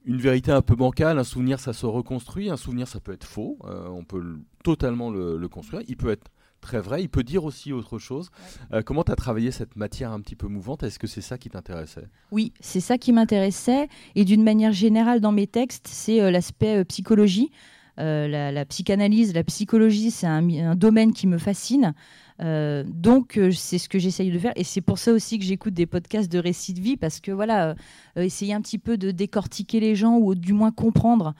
Une 0.04 0.18
vérité 0.18 0.52
un 0.52 0.62
peu 0.62 0.74
bancale, 0.74 1.18
un 1.18 1.24
souvenir, 1.24 1.60
ça 1.60 1.72
se 1.72 1.86
reconstruit. 1.86 2.50
Un 2.50 2.56
souvenir, 2.56 2.88
ça 2.88 3.00
peut 3.00 3.12
être 3.12 3.26
faux. 3.26 3.58
Euh, 3.64 3.88
on 3.88 4.04
peut 4.04 4.38
totalement 4.64 5.10
le, 5.10 5.36
le, 5.36 5.48
construire. 5.48 5.82
Il 5.88 5.96
peut 5.96 6.10
être 6.10 6.30
très 6.60 6.80
vrai. 6.80 7.02
Il 7.02 7.08
peut 7.08 7.22
dire 7.22 7.44
aussi 7.44 7.72
autre 7.72 7.98
chose. 7.98 8.30
Euh, 8.72 8.82
comment 8.82 9.04
tu 9.04 9.12
as 9.12 9.16
travaillé 9.16 9.50
cette 9.50 9.76
matière 9.76 10.12
un 10.12 10.20
petit 10.20 10.36
peu 10.36 10.48
mouvante? 10.48 10.82
Est-ce 10.82 10.98
que 10.98 11.06
c'est 11.06 11.20
ça 11.20 11.38
qui 11.38 11.48
t'intéressait? 11.48 12.08
Oui, 12.32 12.52
c'est 12.60 12.80
ça 12.80 12.98
qui 12.98 13.12
m'intéressait. 13.12 13.88
Et 14.14 14.24
d'une 14.24 14.42
manière 14.42 14.72
générale, 14.72 15.20
dans 15.20 15.32
mes 15.32 15.46
textes, 15.46 15.88
c'est 15.88 16.20
euh, 16.20 16.30
l'aspect 16.30 16.84
psychologie. 16.84 17.50
Euh, 17.98 18.52
la, 18.52 18.64
psychanalyse, 18.66 19.34
la 19.34 19.44
psychologie, 19.44 20.10
c'est 20.10 20.26
un, 20.26 20.74
domaine 20.74 21.12
qui 21.12 21.26
me 21.26 21.38
fascine. 21.38 21.94
Euh, 22.42 22.84
donc, 22.86 23.38
euh, 23.38 23.50
c'est 23.50 23.78
ce 23.78 23.88
que 23.88 23.98
j'essaye 23.98 24.30
de 24.30 24.38
faire. 24.38 24.52
Et 24.56 24.64
c'est 24.64 24.82
pour 24.82 24.98
ça 24.98 25.12
aussi 25.12 25.38
que 25.38 25.44
j'écoute 25.44 25.74
des 25.74 25.86
podcasts 25.86 26.30
de 26.30 26.38
récits 26.38 26.74
de 26.74 26.80
vie, 26.80 26.96
parce 26.96 27.20
que 27.20 27.32
voilà, 27.32 27.74
essayer 28.16 28.52
un 28.52 28.60
petit 28.60 28.78
peu 28.78 28.96
de 28.98 29.10
décortiquer 29.10 29.80
les 29.80 29.94
gens 29.94 30.18
ou 30.18 30.34
du 30.34 30.52
moins 30.52 30.72
comprendre 30.72 31.34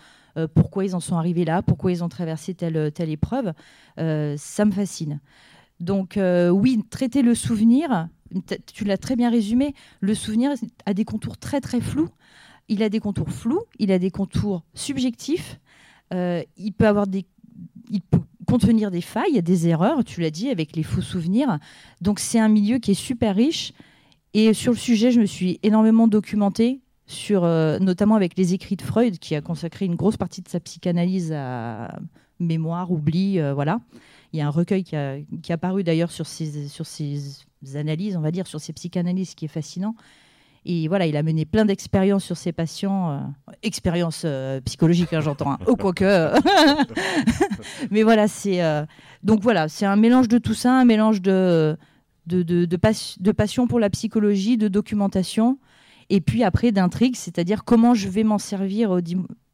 pourquoi 0.54 0.84
ils 0.84 0.94
en 0.94 1.00
sont 1.00 1.16
arrivés 1.16 1.46
là, 1.46 1.62
pourquoi 1.62 1.92
ils 1.92 2.04
ont 2.04 2.10
traversé 2.10 2.52
telle, 2.52 2.92
telle 2.92 3.10
épreuve, 3.10 3.52
ça 3.96 4.64
me 4.64 4.70
fascine. 4.70 5.20
Donc, 5.80 6.18
oui, 6.18 6.82
traiter 6.90 7.22
le 7.22 7.34
souvenir, 7.34 8.08
tu 8.72 8.84
l'as 8.84 8.98
très 8.98 9.16
bien 9.16 9.30
résumé, 9.30 9.74
le 10.00 10.14
souvenir 10.14 10.52
a 10.84 10.94
des 10.94 11.04
contours 11.04 11.38
très 11.38 11.60
très 11.60 11.80
flous. 11.80 12.10
Il 12.68 12.82
a 12.82 12.88
des 12.88 12.98
contours 12.98 13.30
flous, 13.30 13.62
il 13.78 13.92
a 13.92 13.98
des 13.98 14.10
contours 14.10 14.64
subjectifs, 14.74 15.60
il 16.12 16.72
peut 16.76 16.86
avoir 16.86 17.06
des, 17.06 17.24
il 17.90 18.00
peut 18.00 18.20
contenir 18.46 18.90
des 18.90 19.00
failles, 19.00 19.42
des 19.42 19.68
erreurs, 19.68 20.04
tu 20.04 20.20
l'as 20.20 20.30
dit, 20.30 20.50
avec 20.50 20.76
les 20.76 20.82
faux 20.82 21.02
souvenirs. 21.02 21.58
Donc 22.00 22.20
c'est 22.20 22.38
un 22.38 22.48
milieu 22.48 22.78
qui 22.78 22.92
est 22.92 22.94
super 22.94 23.34
riche. 23.34 23.72
Et 24.34 24.52
sur 24.54 24.72
le 24.72 24.78
sujet, 24.78 25.10
je 25.10 25.20
me 25.20 25.26
suis 25.26 25.58
énormément 25.62 26.08
documentée, 26.08 26.80
sur, 27.06 27.44
euh, 27.44 27.78
notamment 27.78 28.16
avec 28.16 28.36
les 28.36 28.52
écrits 28.52 28.76
de 28.76 28.82
Freud, 28.82 29.18
qui 29.18 29.34
a 29.34 29.40
consacré 29.40 29.84
une 29.84 29.94
grosse 29.94 30.16
partie 30.16 30.42
de 30.42 30.48
sa 30.48 30.60
psychanalyse 30.60 31.32
à 31.32 31.98
mémoire, 32.38 32.90
oubli, 32.90 33.38
euh, 33.38 33.54
voilà. 33.54 33.80
Il 34.32 34.38
y 34.38 34.42
a 34.42 34.46
un 34.46 34.50
recueil 34.50 34.84
qui 34.84 34.96
a, 34.96 35.16
qui 35.42 35.52
a 35.52 35.56
paru 35.56 35.84
d'ailleurs 35.84 36.10
sur 36.10 36.26
ces, 36.26 36.68
sur 36.68 36.84
ces 36.84 37.38
analyses, 37.74 38.16
on 38.16 38.20
va 38.20 38.30
dire, 38.30 38.46
sur 38.46 38.60
ces 38.60 38.72
psychanalyses, 38.72 39.34
qui 39.34 39.46
est 39.46 39.48
fascinant. 39.48 39.94
Et 40.68 40.88
voilà, 40.88 41.06
il 41.06 41.16
a 41.16 41.22
mené 41.22 41.44
plein 41.44 41.64
d'expériences 41.64 42.24
sur 42.24 42.36
ses 42.36 42.50
patients, 42.50 43.12
euh, 43.12 43.20
expériences 43.62 44.22
euh, 44.24 44.60
psychologiques, 44.62 45.12
hein, 45.12 45.20
j'entends, 45.20 45.52
hein, 45.52 45.58
oh 45.68 45.76
quoique. 45.76 46.04
Mais 47.92 48.02
voilà, 48.02 48.26
c'est 48.26 48.64
euh, 48.64 48.84
donc 49.22 49.42
voilà, 49.42 49.68
c'est 49.68 49.86
un 49.86 49.94
mélange 49.94 50.26
de 50.26 50.38
tout 50.38 50.54
ça, 50.54 50.74
un 50.74 50.84
mélange 50.84 51.22
de 51.22 51.76
de, 52.26 52.42
de, 52.42 52.64
de, 52.64 53.32
passion 53.32 53.68
pour 53.68 53.78
la 53.78 53.88
psychologie, 53.90 54.56
de 54.56 54.66
documentation, 54.66 55.60
et 56.10 56.20
puis 56.20 56.42
après 56.42 56.72
d'intrigue, 56.72 57.14
c'est-à-dire 57.14 57.62
comment 57.62 57.94
je 57.94 58.08
vais 58.08 58.24
m'en 58.24 58.38
servir 58.38 58.90
au 58.90 59.00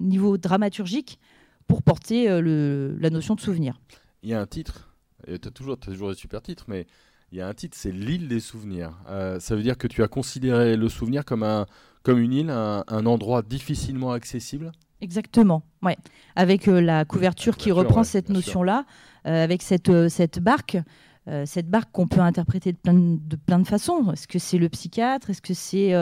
niveau 0.01 0.39
dramaturgique 0.39 1.21
pour 1.67 1.83
porter 1.83 2.29
la 2.29 3.11
notion 3.11 3.35
de 3.35 3.41
souvenir. 3.41 3.79
Il 4.23 4.31
y 4.31 4.33
a 4.33 4.41
un 4.41 4.47
titre, 4.47 4.95
tu 5.27 5.35
as 5.35 5.51
toujours, 5.51 5.75
as 5.75 5.85
toujours 5.85 6.09
des 6.09 6.15
super 6.15 6.41
titres, 6.41 6.65
mais 6.67 6.87
il 7.33 7.39
y 7.39 7.41
a 7.41 7.49
un 7.49 7.55
titre, 7.55 7.77
c'est 7.81 7.91
l'île 7.91 8.29
des 8.29 8.41
souvenirs. 8.41 8.93
Euh, 9.09 9.41
ça 9.41 9.57
veut 9.57 9.63
dire 9.63 9.79
que 9.79 9.87
tu 9.87 10.03
as 10.03 10.09
considéré 10.09 10.77
le 10.77 10.89
souvenir 10.91 11.25
comme, 11.25 11.43
un, 11.43 11.65
comme 12.03 12.19
une 12.19 12.33
île, 12.33 12.51
un, 12.51 13.07
endroit 13.07 13.41
difficilement 13.41 14.13
accessible? 14.13 14.71
Exactement, 15.01 15.63
ouais. 15.83 15.97
Avec 16.37 16.69
euh, 16.69 16.81
la 16.81 17.07
couverture 17.07 17.57
qui 17.57 17.73
reprend 17.73 18.05
cette 18.05 18.29
notion-là, 18.29 18.85
euh, 19.27 19.43
avec 19.43 19.63
cette, 19.63 20.09
cette 20.09 20.41
barque. 20.41 20.77
cette 21.47 21.71
barque 21.71 21.89
qu'on 21.93 22.09
peut 22.09 22.21
interpréter 22.21 22.73
de 22.73 22.77
plein 22.77 22.95
de, 22.95 23.37
plein 23.37 23.61
de 23.61 23.67
façons. 23.67 24.13
Est-ce 24.13 24.29
que 24.29 24.39
c'est 24.39 24.59
le 24.59 24.69
psychiatre? 24.69 25.31
Est-ce 25.31 25.41
que 25.41 25.55
c'est 25.55 25.95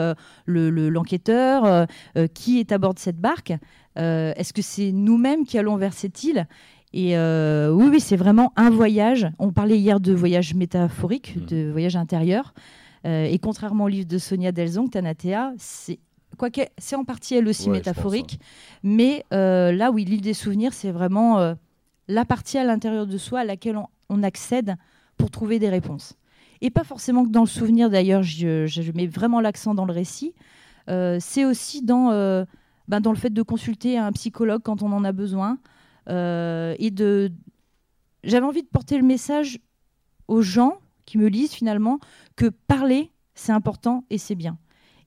l'enquêteur 0.47 1.87
Qui 2.33 2.59
est 2.59 2.71
à 2.71 2.77
bord 2.77 2.95
de 2.95 2.99
cette 2.99 3.21
barque? 3.21 3.53
Est-ce 3.95 4.51
que 4.51 4.63
c'est 4.63 4.91
nous-mêmes 4.91 5.45
qui 5.45 5.57
allons 5.59 5.77
vers 5.77 5.93
cette 5.93 6.23
île? 6.23 6.47
Et 6.93 7.17
euh, 7.17 7.71
oui, 7.71 7.87
oui 7.89 7.99
c'est 7.99 8.17
vraiment 8.17 8.51
un 8.55 8.69
voyage. 8.69 9.29
On 9.39 9.51
parlait 9.51 9.77
hier 9.77 9.99
de 9.99 10.13
voyage 10.13 10.53
métaphorique, 10.53 11.35
mmh. 11.35 11.45
de 11.45 11.69
voyage 11.71 11.95
intérieur. 11.95 12.53
et 13.05 13.39
contrairement 13.39 13.85
au 13.85 13.87
livre 13.87 14.07
de 14.07 14.17
Sonia 14.17 14.51
Delzong, 14.51 14.89
Tanatea, 14.89 15.53
c'est 15.57 15.99
quoique 16.37 16.61
c'est 16.77 16.95
en 16.95 17.03
partie 17.03 17.35
elle 17.35 17.47
aussi 17.47 17.69
métaphorique, 17.69 18.39
mais 18.83 19.25
là 19.31 19.91
oui, 19.91 20.05
l'île 20.05 20.21
des 20.21 20.33
souvenirs, 20.33 20.73
c'est 20.73 20.91
vraiment 20.91 21.55
la 22.07 22.25
partie 22.25 22.57
à 22.57 22.63
l'intérieur 22.63 23.07
de 23.07 23.17
soi 23.17 23.39
à 23.39 23.45
laquelle 23.45 23.77
on, 24.09 24.23
accède 24.23 24.75
pour 25.17 25.31
trouver 25.31 25.57
des 25.59 25.69
réponses. 25.69 26.15
Et 26.59 26.69
pas 26.69 26.83
forcément 26.83 27.23
que 27.25 27.29
dans 27.29 27.41
le 27.41 27.47
souvenir, 27.47 27.89
d'ailleurs, 27.89 28.21
je, 28.21 28.91
mets 28.91 29.07
vraiment 29.07 29.39
l'accent 29.39 29.73
dans 29.73 29.85
le 29.85 29.93
récit. 29.93 30.33
c'est 30.87 31.45
aussi 31.45 31.81
dans, 31.81 32.45
ben, 32.87 32.99
dans 32.99 33.11
le 33.11 33.17
fait 33.17 33.29
de 33.31 33.41
consulter 33.41 33.97
un 33.97 34.11
psychologue 34.11 34.61
quand 34.61 34.83
on 34.83 34.91
en 34.91 35.05
a 35.05 35.13
besoin. 35.13 35.57
Et 36.11 36.91
de, 36.91 37.31
j'avais 38.23 38.45
envie 38.45 38.63
de 38.63 38.67
porter 38.67 38.97
le 38.97 39.03
message 39.03 39.59
aux 40.27 40.41
gens 40.41 40.77
qui 41.05 41.17
me 41.17 41.27
lisent 41.27 41.53
finalement 41.53 41.99
que 42.35 42.47
parler, 42.47 43.11
c'est 43.33 43.51
important 43.51 44.05
et 44.09 44.17
c'est 44.17 44.35
bien. 44.35 44.57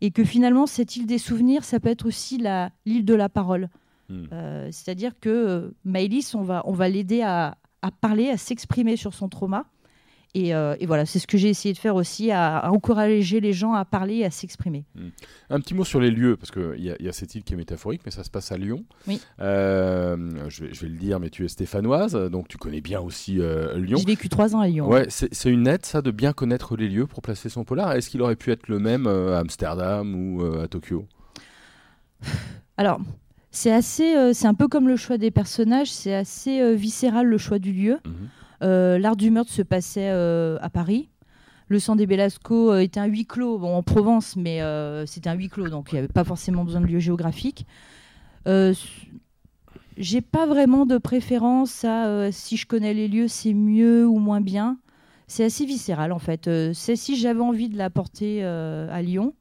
Et 0.00 0.11
que 0.11 0.25
finalement, 0.25 0.66
cette 0.66 0.96
île 0.96 1.06
des 1.06 1.18
souvenirs, 1.18 1.64
ça 1.64 1.80
peut 1.80 1.88
être 1.88 2.06
aussi 2.06 2.38
l'île 2.84 3.04
de 3.04 3.14
la 3.14 3.28
parole. 3.28 3.68
Hmm. 4.08 4.25
Euh, 4.32 4.68
c'est-à-dire 4.70 5.18
que 5.18 5.30
euh, 5.30 5.70
Maëlys, 5.84 6.34
on 6.34 6.42
va, 6.42 6.62
on 6.66 6.73
va 6.73 6.88
l'aider 6.88 7.23
à, 7.23 7.56
à, 7.80 7.90
parler, 7.90 8.28
à 8.28 8.37
s'exprimer 8.37 8.96
sur 8.96 9.14
son 9.14 9.28
trauma. 9.28 9.64
Euh, 10.37 10.76
et, 10.81 10.87
voilà, 10.87 11.07
c'est 11.07 11.19
ce 11.19 11.26
que 11.26 11.38
j'ai 11.38 11.49
essayé 11.49 11.73
de 11.73 11.79
faire 11.79 11.95
aussi, 11.95 12.33
à, 12.33 12.71
encourager 12.73 13.41
les 13.41 13.53
gens 13.53 13.73
à 13.75 13.85
parler 13.85 14.17
et 14.17 14.25
à 14.25 14.31
s'exprimer. 14.31 14.85
Hmm. 14.97 15.09
Un 15.50 15.61
petit 15.61 15.75
mot 15.75 15.85
sur 15.85 16.00
les 16.00 16.11
lieux, 16.11 16.37
parce 16.37 16.50
qu'il 16.50 16.81
y, 16.81 17.03
y, 17.03 17.09
a 17.09 17.12
cette 17.12 17.35
île 17.35 17.45
qui 17.45 17.55
est 17.55 17.57
métaphorique, 17.57 18.03
mais 18.05 18.11
ça 18.11 18.25
se 18.25 18.31
passe 18.31 18.50
à 18.50 18.57
Lyon. 18.57 18.85
Oui. 19.07 19.21
Euh, 19.41 20.17
je, 20.49 20.64
vais, 20.64 20.75
je, 20.75 20.81
vais, 20.81 20.88
le 20.88 20.97
dire, 20.97 21.21
mais 21.21 21.31
tu 21.31 21.45
es 21.45 21.49
stéphanoise, 21.49 22.14
donc 22.14 22.49
tu 22.49 22.59
connais 22.59 22.81
bien 22.81 23.00
aussi 23.00 23.41
euh, 23.41 23.79
Lyon. 23.79 23.99
J'ai 23.99 24.07
vécu 24.07 24.29
trois 24.29 24.57
ans 24.57 24.61
à 24.61 24.67
Lyon. 24.67 24.88
Ouais, 24.88 25.07
c'est 25.09 25.50
une 25.50 25.67
aide, 25.69 25.87
ça, 25.87 26.03
de 26.03 26.11
bien 26.11 26.33
connaître 26.33 26.76
les 26.76 26.88
lieux 26.88 27.07
pour 27.07 27.23
placer 27.23 27.49
son 27.49 27.64
polar. 27.64 27.93
Est-ce 27.93 28.11
qu'il 28.11 28.23
aurait 28.23 28.37
pu 28.37 28.50
être 28.50 28.69
le 28.69 28.79
même 28.79 29.07
à 29.07 29.38
Amsterdam 29.38 30.14
ou 30.14 30.45
à 30.61 30.67
Tokyo? 30.67 31.07
Alors, 32.76 33.00
c'est 33.53 33.71
assez, 33.71 34.35
c'est 34.35 34.49
un 34.49 34.55
peu 34.55 34.67
comme 34.67 34.88
le 34.88 34.97
choix 34.97 35.17
des 35.17 35.31
personnages, 35.31 35.93
c'est 35.93 36.14
assez 36.14 36.75
viscéral 36.75 37.26
le 37.26 37.38
choix 37.38 37.61
du 37.61 37.73
lieu. 37.73 37.99
Mhm. 38.05 38.29
Euh, 38.64 38.99
l'art 38.99 39.16
du 39.16 39.30
meurtre 39.30 39.52
se 39.52 39.62
passait 39.62 40.11
euh, 40.11 40.59
à 40.61 40.71
Paris. 40.71 41.11
Le 41.68 41.78
sang 41.78 41.97
des 41.97 42.06
Belasco 42.06 42.73
euh, 42.73 42.78
était 42.78 43.00
un 43.00 43.06
huis 43.06 43.26
clos, 43.26 43.59
bon, 43.59 43.75
en 43.75 43.83
Provence, 43.83 44.37
mais 44.37 44.61
c'était 45.06 45.28
un 45.28 45.35
huis 45.35 45.49
clos, 45.49 45.68
donc 45.68 45.88
il 45.92 45.97
n'y 45.97 45.99
avait 46.00 46.09
pas 46.09 46.25
forcément 46.25 46.64
besoin 46.64 46.80
de 46.80 46.87
lieu 46.87 46.99
géographique. 46.99 47.66
J'ai 49.97 50.21
pas 50.21 50.47
vraiment 50.47 50.87
de 50.87 50.99
préférence 50.99 51.85
à 51.85 52.33
si 52.33 52.56
je 52.56 52.66
connais 52.66 52.94
les 52.94 53.06
lieux, 53.06 53.28
c'est 53.28 53.54
mieux 53.54 54.06
ou 54.06 54.18
moins 54.18 54.40
bien. 54.40 54.78
C'est 55.28 55.44
assez 55.44 55.64
viscéral 55.64 56.12
en 56.12 56.18
fait. 56.18 56.50
c'est 56.75 56.97
si 56.97 57.16
j'avais 57.16 57.40
envie 57.40 57.68
de 57.68 57.78
la 57.78 57.90
porter 57.90 58.44
à 58.44 59.02
Lyon, 59.02 59.35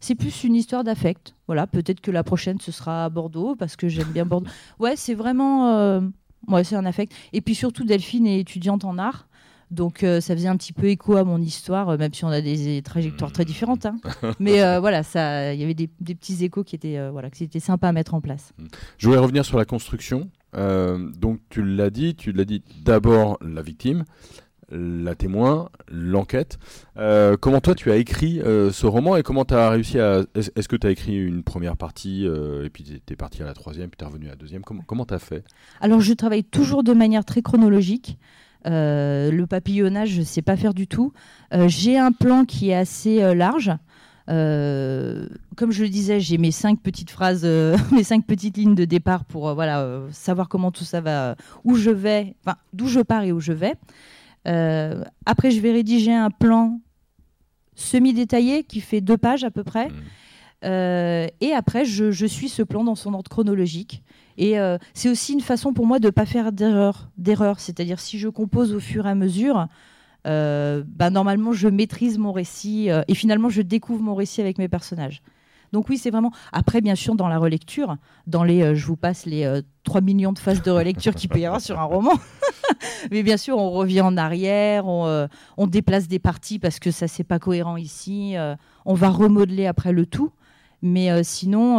c'est 0.00 0.16
plus 0.16 0.42
une 0.42 0.56
histoire 0.56 0.82
d'affect. 0.82 1.36
Voilà, 1.46 1.68
peut-être 1.68 2.00
que 2.00 2.10
la 2.10 2.24
prochaine 2.24 2.58
ce 2.60 2.72
sera 2.72 3.04
à 3.04 3.08
Bordeaux 3.10 3.54
parce 3.54 3.76
que 3.76 3.88
j'aime 3.88 4.10
bien 4.10 4.26
Bordeaux. 4.26 4.50
Ouais, 4.80 4.96
c'est 4.96 5.14
vraiment 5.14 6.02
moi, 6.46 6.64
c'est 6.64 6.76
un 6.76 6.84
affect. 6.84 7.12
Et 7.32 7.40
puis 7.40 7.54
surtout, 7.54 7.84
Delphine 7.84 8.26
est 8.26 8.40
étudiante 8.40 8.84
en 8.84 8.98
art. 8.98 9.28
Donc 9.72 10.02
euh, 10.02 10.20
ça 10.20 10.34
faisait 10.34 10.48
un 10.48 10.56
petit 10.58 10.74
peu 10.74 10.86
écho 10.88 11.16
à 11.16 11.24
mon 11.24 11.40
histoire, 11.40 11.88
euh, 11.88 11.96
même 11.96 12.12
si 12.12 12.26
on 12.26 12.28
a 12.28 12.42
des 12.42 12.82
trajectoires 12.82 13.32
très 13.32 13.46
différentes. 13.46 13.86
Hein. 13.86 13.96
Mais 14.38 14.62
euh, 14.62 14.78
voilà, 14.80 15.00
il 15.54 15.58
y 15.58 15.64
avait 15.64 15.72
des, 15.74 15.88
petits 15.88 16.44
échos 16.44 16.62
qui 16.62 16.76
étaient, 16.76 17.10
voilà, 17.10 17.30
qui 17.30 17.42
étaient 17.44 17.58
sympas 17.58 17.88
à 17.88 17.92
mettre 17.92 18.12
en 18.12 18.20
place. 18.20 18.52
Je 18.98 19.06
voulais 19.06 19.18
revenir 19.18 19.46
sur 19.46 19.56
la 19.56 19.64
construction. 19.64 20.28
donc 20.54 21.40
tu 21.48 21.64
l'as 21.64 21.88
dit, 21.88 22.14
tu 22.14 22.32
l'as 22.32 22.44
dit 22.44 22.62
d'abord 22.84 23.38
la 23.40 23.62
victime, 23.62 24.04
la 24.72 25.14
témoin, 25.14 25.68
l'enquête. 25.88 26.58
Euh, 26.96 27.36
comment 27.38 27.60
toi 27.60 27.74
tu 27.74 27.90
as 27.90 27.96
écrit 27.96 28.40
euh, 28.40 28.72
ce 28.72 28.86
roman 28.86 29.16
et 29.16 29.22
comment 29.22 29.44
tu 29.44 29.54
as 29.54 29.70
réussi 29.70 29.98
à... 29.98 30.22
Est-ce 30.34 30.68
que 30.68 30.76
tu 30.76 30.86
as 30.86 30.90
écrit 30.90 31.16
une 31.16 31.42
première 31.42 31.76
partie 31.76 32.26
euh, 32.26 32.64
et 32.64 32.70
puis 32.70 32.84
tu 32.84 33.12
es 33.12 33.16
parti 33.16 33.42
à 33.42 33.46
la 33.46 33.54
troisième, 33.54 33.88
puis 33.88 33.98
tu 33.98 34.04
es 34.04 34.06
revenu 34.06 34.26
à 34.26 34.30
la 34.30 34.36
deuxième? 34.36 34.62
Comment 34.62 35.04
tu 35.04 35.14
as 35.14 35.18
fait? 35.18 35.44
Alors 35.80 36.00
je 36.00 36.12
travaille 36.14 36.44
toujours 36.44 36.82
de 36.82 36.92
manière 36.92 37.24
très 37.24 37.42
chronologique. 37.42 38.18
le 38.64 39.44
papillonnage, 39.44 40.10
je 40.10 40.20
ne 40.20 40.26
sais 40.26 40.42
pas 40.42 40.56
faire 40.56 40.74
du 40.74 40.86
tout. 40.86 41.12
j'ai 41.66 41.98
un 41.98 42.12
plan 42.12 42.44
qui 42.44 42.70
est 42.70 42.74
assez 42.74 43.34
large. 43.34 43.70
comme 44.26 45.70
je 45.70 45.82
le 45.82 45.88
disais, 45.88 46.20
j'ai 46.20 46.38
mes 46.38 46.52
cinq 46.52 46.80
petites 46.80 47.10
phrases, 47.10 47.44
mes 47.92 48.04
cinq 48.04 48.26
petites 48.26 48.56
lignes 48.56 48.74
de 48.74 48.86
départ 48.86 49.24
pour 49.24 49.54
voilà 49.54 50.02
savoir 50.12 50.48
comment 50.48 50.70
tout 50.70 50.84
ça 50.84 51.00
va, 51.00 51.36
où 51.64 51.74
je 51.74 51.90
vais, 51.90 52.34
d'où 52.72 52.88
je 52.88 53.00
pars 53.00 53.24
et 53.24 53.32
où 53.32 53.40
je 53.40 53.52
vais. 53.52 53.74
Euh, 54.46 55.04
après, 55.26 55.50
je 55.50 55.60
vais 55.60 55.72
rédiger 55.72 56.12
un 56.12 56.30
plan 56.30 56.80
semi-détaillé 57.74 58.64
qui 58.64 58.80
fait 58.80 59.00
deux 59.00 59.16
pages 59.16 59.44
à 59.44 59.50
peu 59.50 59.64
près. 59.64 59.88
Mmh. 59.88 59.92
Euh, 60.64 61.26
et 61.40 61.52
après, 61.52 61.84
je, 61.84 62.26
suis 62.26 62.48
ce 62.48 62.62
plan 62.62 62.84
dans 62.84 62.94
son 62.94 63.14
ordre 63.14 63.30
chronologique. 63.30 64.02
Et 64.38 64.58
euh, 64.58 64.78
c'est 64.94 65.08
aussi 65.08 65.32
une 65.32 65.40
façon 65.40 65.72
pour 65.72 65.86
moi 65.86 65.98
de 65.98 66.06
ne 66.06 66.10
pas 66.10 66.26
faire 66.26 66.52
d'erreur. 66.52 67.10
d'erreur. 67.18 67.60
C'est-à-dire, 67.60 68.00
si 68.00 68.18
je 68.18 68.28
compose 68.28 68.72
au 68.72 68.80
fur 68.80 69.06
et 69.06 69.10
à 69.10 69.14
mesure, 69.14 69.66
bah, 70.24 71.10
normalement, 71.10 71.52
je 71.52 71.68
maîtrise 71.68 72.18
mon 72.18 72.32
récit 72.32 72.88
et 73.08 73.14
finalement, 73.14 73.48
je 73.48 73.62
découvre 73.62 74.02
mon 74.02 74.14
récit 74.14 74.40
avec 74.40 74.58
mes 74.58 74.68
personnages. 74.68 75.22
Donc 75.72 75.88
oui, 75.88 75.96
c'est 75.96 76.10
vraiment. 76.10 76.32
Après, 76.52 76.80
bien 76.80 76.94
sûr, 76.94 77.14
dans 77.14 77.28
la 77.28 77.38
relecture, 77.38 77.96
dans 78.26 78.44
les, 78.44 78.62
euh, 78.62 78.74
je 78.74 78.86
vous 78.86 78.96
passe 78.96 79.24
les 79.24 79.60
3 79.84 80.00
euh, 80.00 80.04
millions 80.04 80.32
de 80.32 80.38
phases 80.38 80.62
de 80.62 80.70
relecture 80.70 81.14
qu'il 81.14 81.30
peut 81.30 81.40
sur 81.58 81.80
un 81.80 81.84
roman. 81.84 82.12
Mais 83.10 83.22
bien 83.22 83.36
sûr, 83.36 83.56
on 83.56 83.70
revient 83.70 84.02
en 84.02 84.16
arrière, 84.16 84.84
euh, 84.86 85.26
on, 85.56 85.66
déplace 85.66 86.08
des 86.08 86.18
parties 86.18 86.58
parce 86.58 86.78
que 86.78 86.90
ça 86.90 87.08
c'est 87.08 87.24
pas 87.24 87.38
cohérent 87.38 87.76
ici. 87.76 88.34
on 88.84 88.94
va 88.94 89.08
remodeler 89.08 89.66
après 89.66 89.92
le 89.92 90.06
tout. 90.06 90.30
Mais 90.82 91.22
sinon, 91.22 91.78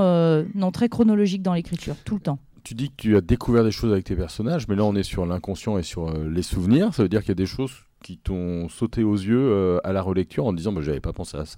non, 0.56 0.72
très 0.72 0.90
chronologique 0.90 1.42
dans 1.42 1.54
l'écriture, 1.54 1.96
tout 2.06 2.16
le 2.16 2.22
temps 2.22 2.40
tu 2.66 2.76
dis 2.76 2.92
que 2.92 2.96
tu 2.96 3.18
as 3.18 3.20
découvert 3.20 3.66
des 3.66 3.72
choses 3.72 3.92
avec 3.92 4.06
tes 4.06 4.16
personnages, 4.16 4.70
mais 4.70 4.78
là 4.78 4.86
on 4.86 4.96
est 4.96 5.04
sur 5.04 5.26
l'inconscient 5.26 5.78
et 5.78 5.84
sur 5.84 6.18
les 6.18 6.42
souvenirs. 6.42 6.94
Ça 6.94 7.04
veut 7.04 7.10
dire 7.10 7.20
qu'il 7.20 7.28
y 7.28 7.34
a 7.34 7.36
des 7.36 7.46
choses 7.46 7.74
qui 8.02 8.18
t'ont 8.18 8.70
sauté 8.70 9.04
aux 9.04 9.18
yeux 9.18 9.82
à 9.84 9.92
la 9.92 10.02
relecture 10.02 10.46
en 10.46 10.54
disant 10.54 10.72
bah, 10.72 10.80
j'avais 10.82 11.02
pas 11.02 11.12
pensé 11.12 11.36
à 11.36 11.44
ça. 11.44 11.58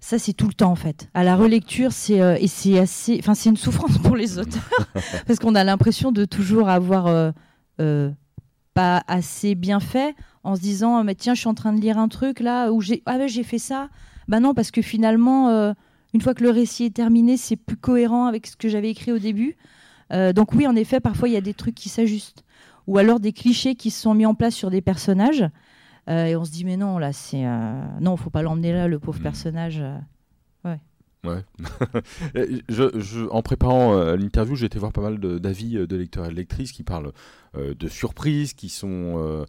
Ça, 0.00 0.18
c'est 0.18 0.32
tout 0.32 0.46
le 0.46 0.54
temps 0.54 0.70
en 0.70 0.76
fait. 0.76 1.08
À 1.14 1.24
la 1.24 1.36
relecture, 1.36 1.92
c'est 1.92 2.20
euh, 2.20 2.36
et 2.40 2.48
c'est 2.48 2.78
assez, 2.78 3.16
enfin, 3.18 3.34
c'est 3.34 3.50
une 3.50 3.56
souffrance 3.56 3.98
pour 3.98 4.16
les 4.16 4.38
auteurs 4.38 4.88
parce 5.26 5.38
qu'on 5.38 5.54
a 5.54 5.64
l'impression 5.64 6.12
de 6.12 6.24
toujours 6.24 6.68
avoir 6.68 7.06
euh, 7.06 7.30
euh, 7.80 8.10
pas 8.74 9.02
assez 9.08 9.54
bien 9.54 9.80
fait 9.80 10.14
en 10.44 10.54
se 10.54 10.60
disant, 10.60 11.02
mais 11.02 11.14
tiens, 11.14 11.34
je 11.34 11.40
suis 11.40 11.48
en 11.48 11.54
train 11.54 11.72
de 11.72 11.80
lire 11.80 11.98
un 11.98 12.08
truc 12.08 12.40
là 12.40 12.70
où 12.70 12.80
j'ai, 12.80 13.02
ah 13.06 13.26
j'ai 13.26 13.42
fait 13.42 13.58
ça. 13.58 13.88
Bah 14.28 14.40
non, 14.40 14.54
parce 14.54 14.70
que 14.70 14.82
finalement, 14.82 15.74
une 16.12 16.20
fois 16.20 16.34
que 16.34 16.42
le 16.42 16.50
récit 16.50 16.84
est 16.84 16.94
terminé, 16.94 17.36
c'est 17.36 17.56
plus 17.56 17.76
cohérent 17.76 18.26
avec 18.26 18.46
ce 18.46 18.56
que 18.56 18.68
j'avais 18.68 18.90
écrit 18.90 19.12
au 19.12 19.18
début. 19.18 19.56
donc 20.10 20.52
oui, 20.52 20.66
en 20.66 20.76
effet, 20.76 21.00
parfois 21.00 21.28
il 21.28 21.34
y 21.34 21.36
a 21.36 21.40
des 21.40 21.54
trucs 21.54 21.74
qui 21.74 21.88
s'ajustent 21.88 22.44
ou 22.86 22.98
alors 22.98 23.20
des 23.20 23.32
clichés 23.32 23.74
qui 23.74 23.90
se 23.90 24.02
sont 24.02 24.14
mis 24.14 24.26
en 24.26 24.34
place 24.34 24.54
sur 24.54 24.70
des 24.70 24.80
personnages 24.80 25.44
euh, 26.08 26.26
et 26.26 26.36
on 26.36 26.44
se 26.44 26.50
dit, 26.50 26.64
mais 26.64 26.76
non, 26.76 26.98
là, 26.98 27.12
c'est. 27.12 27.44
Euh... 27.44 27.82
Non, 28.00 28.16
faut 28.16 28.30
pas 28.30 28.42
l'emmener 28.42 28.72
là, 28.72 28.88
le 28.88 28.98
pauvre 28.98 29.18
hmm. 29.18 29.22
personnage. 29.22 29.80
Euh, 29.80 29.98
ouais. 30.64 30.80
Ouais. 31.24 31.42
je, 32.68 33.28
en 33.30 33.42
préparant 33.42 33.94
euh, 33.94 34.16
l'interview, 34.16 34.54
j'ai 34.54 34.66
été 34.66 34.78
voir 34.78 34.92
pas 34.92 35.00
mal 35.00 35.18
d'avis 35.18 35.74
de, 35.74 35.96
lecteurs 35.96 36.26
et 36.26 36.28
de 36.28 36.34
lectrices 36.34 36.72
qui 36.72 36.84
parlent 36.84 37.12
de 37.56 37.88
surprises, 37.88 38.52
qui 38.52 38.68
sont 38.68 39.46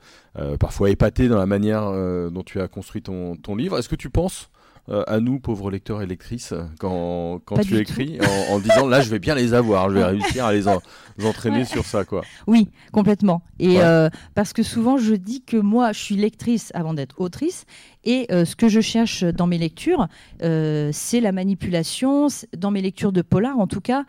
parfois 0.60 0.90
épatés 0.90 1.28
dans 1.28 1.38
la 1.38 1.46
manière 1.46 1.92
dont 2.32 2.44
tu 2.44 2.62
as 2.62 2.68
construit 2.68 3.02
ton, 3.02 3.36
ton 3.36 3.56
livre. 3.56 3.78
Est-ce 3.78 3.90
que 3.90 3.98
tu 3.98 4.10
penses 4.10 4.50
euh, 4.90 5.04
à 5.08 5.20
nous, 5.20 5.40
pauvres 5.40 5.70
lecteurs 5.70 6.02
et 6.02 6.06
lectrices, 6.06 6.54
quand, 6.80 7.42
quand 7.44 7.58
tu 7.58 7.78
écris 7.78 8.20
en, 8.50 8.60
disant 8.60 8.88
là, 8.88 9.02
je 9.02 9.10
vais 9.10 9.20
bien 9.20 9.36
les 9.36 9.54
avoir, 9.54 9.90
je 9.90 9.96
vais 9.96 10.06
réussir 10.06 10.46
à 10.46 10.54
les, 10.54 10.68
entraîner 11.26 11.66
sur 11.66 11.84
ça, 11.84 12.06
quoi. 12.06 12.22
Oui, 12.48 12.70
complètement. 12.94 13.42
Et 13.60 13.82
euh, 13.82 14.10
parce 14.34 14.54
que 14.54 14.64
souvent, 14.64 14.98
je 14.98 15.14
dis 15.14 15.44
que 15.44 15.58
moi, 15.58 15.92
je 15.92 16.00
suis 16.00 16.16
lectrice 16.16 16.72
avant 16.74 16.94
d'être 16.94 17.20
autrice, 17.20 17.66
et 18.06 18.28
euh, 18.32 18.46
ce 18.46 18.56
que 18.56 18.70
je 18.70 18.80
cherche 18.80 19.24
dans 19.26 19.48
mes 19.48 19.58
lectures, 19.58 20.08
c'est 20.40 21.20
la 21.20 21.32
manipulation. 21.32 22.28
Dans 22.56 22.72
mes 22.72 22.82
lectures 22.82 23.12
de 23.12 23.22
polar, 23.22 23.60
en 23.60 23.68
tout 23.68 23.82
cas, 23.82 24.06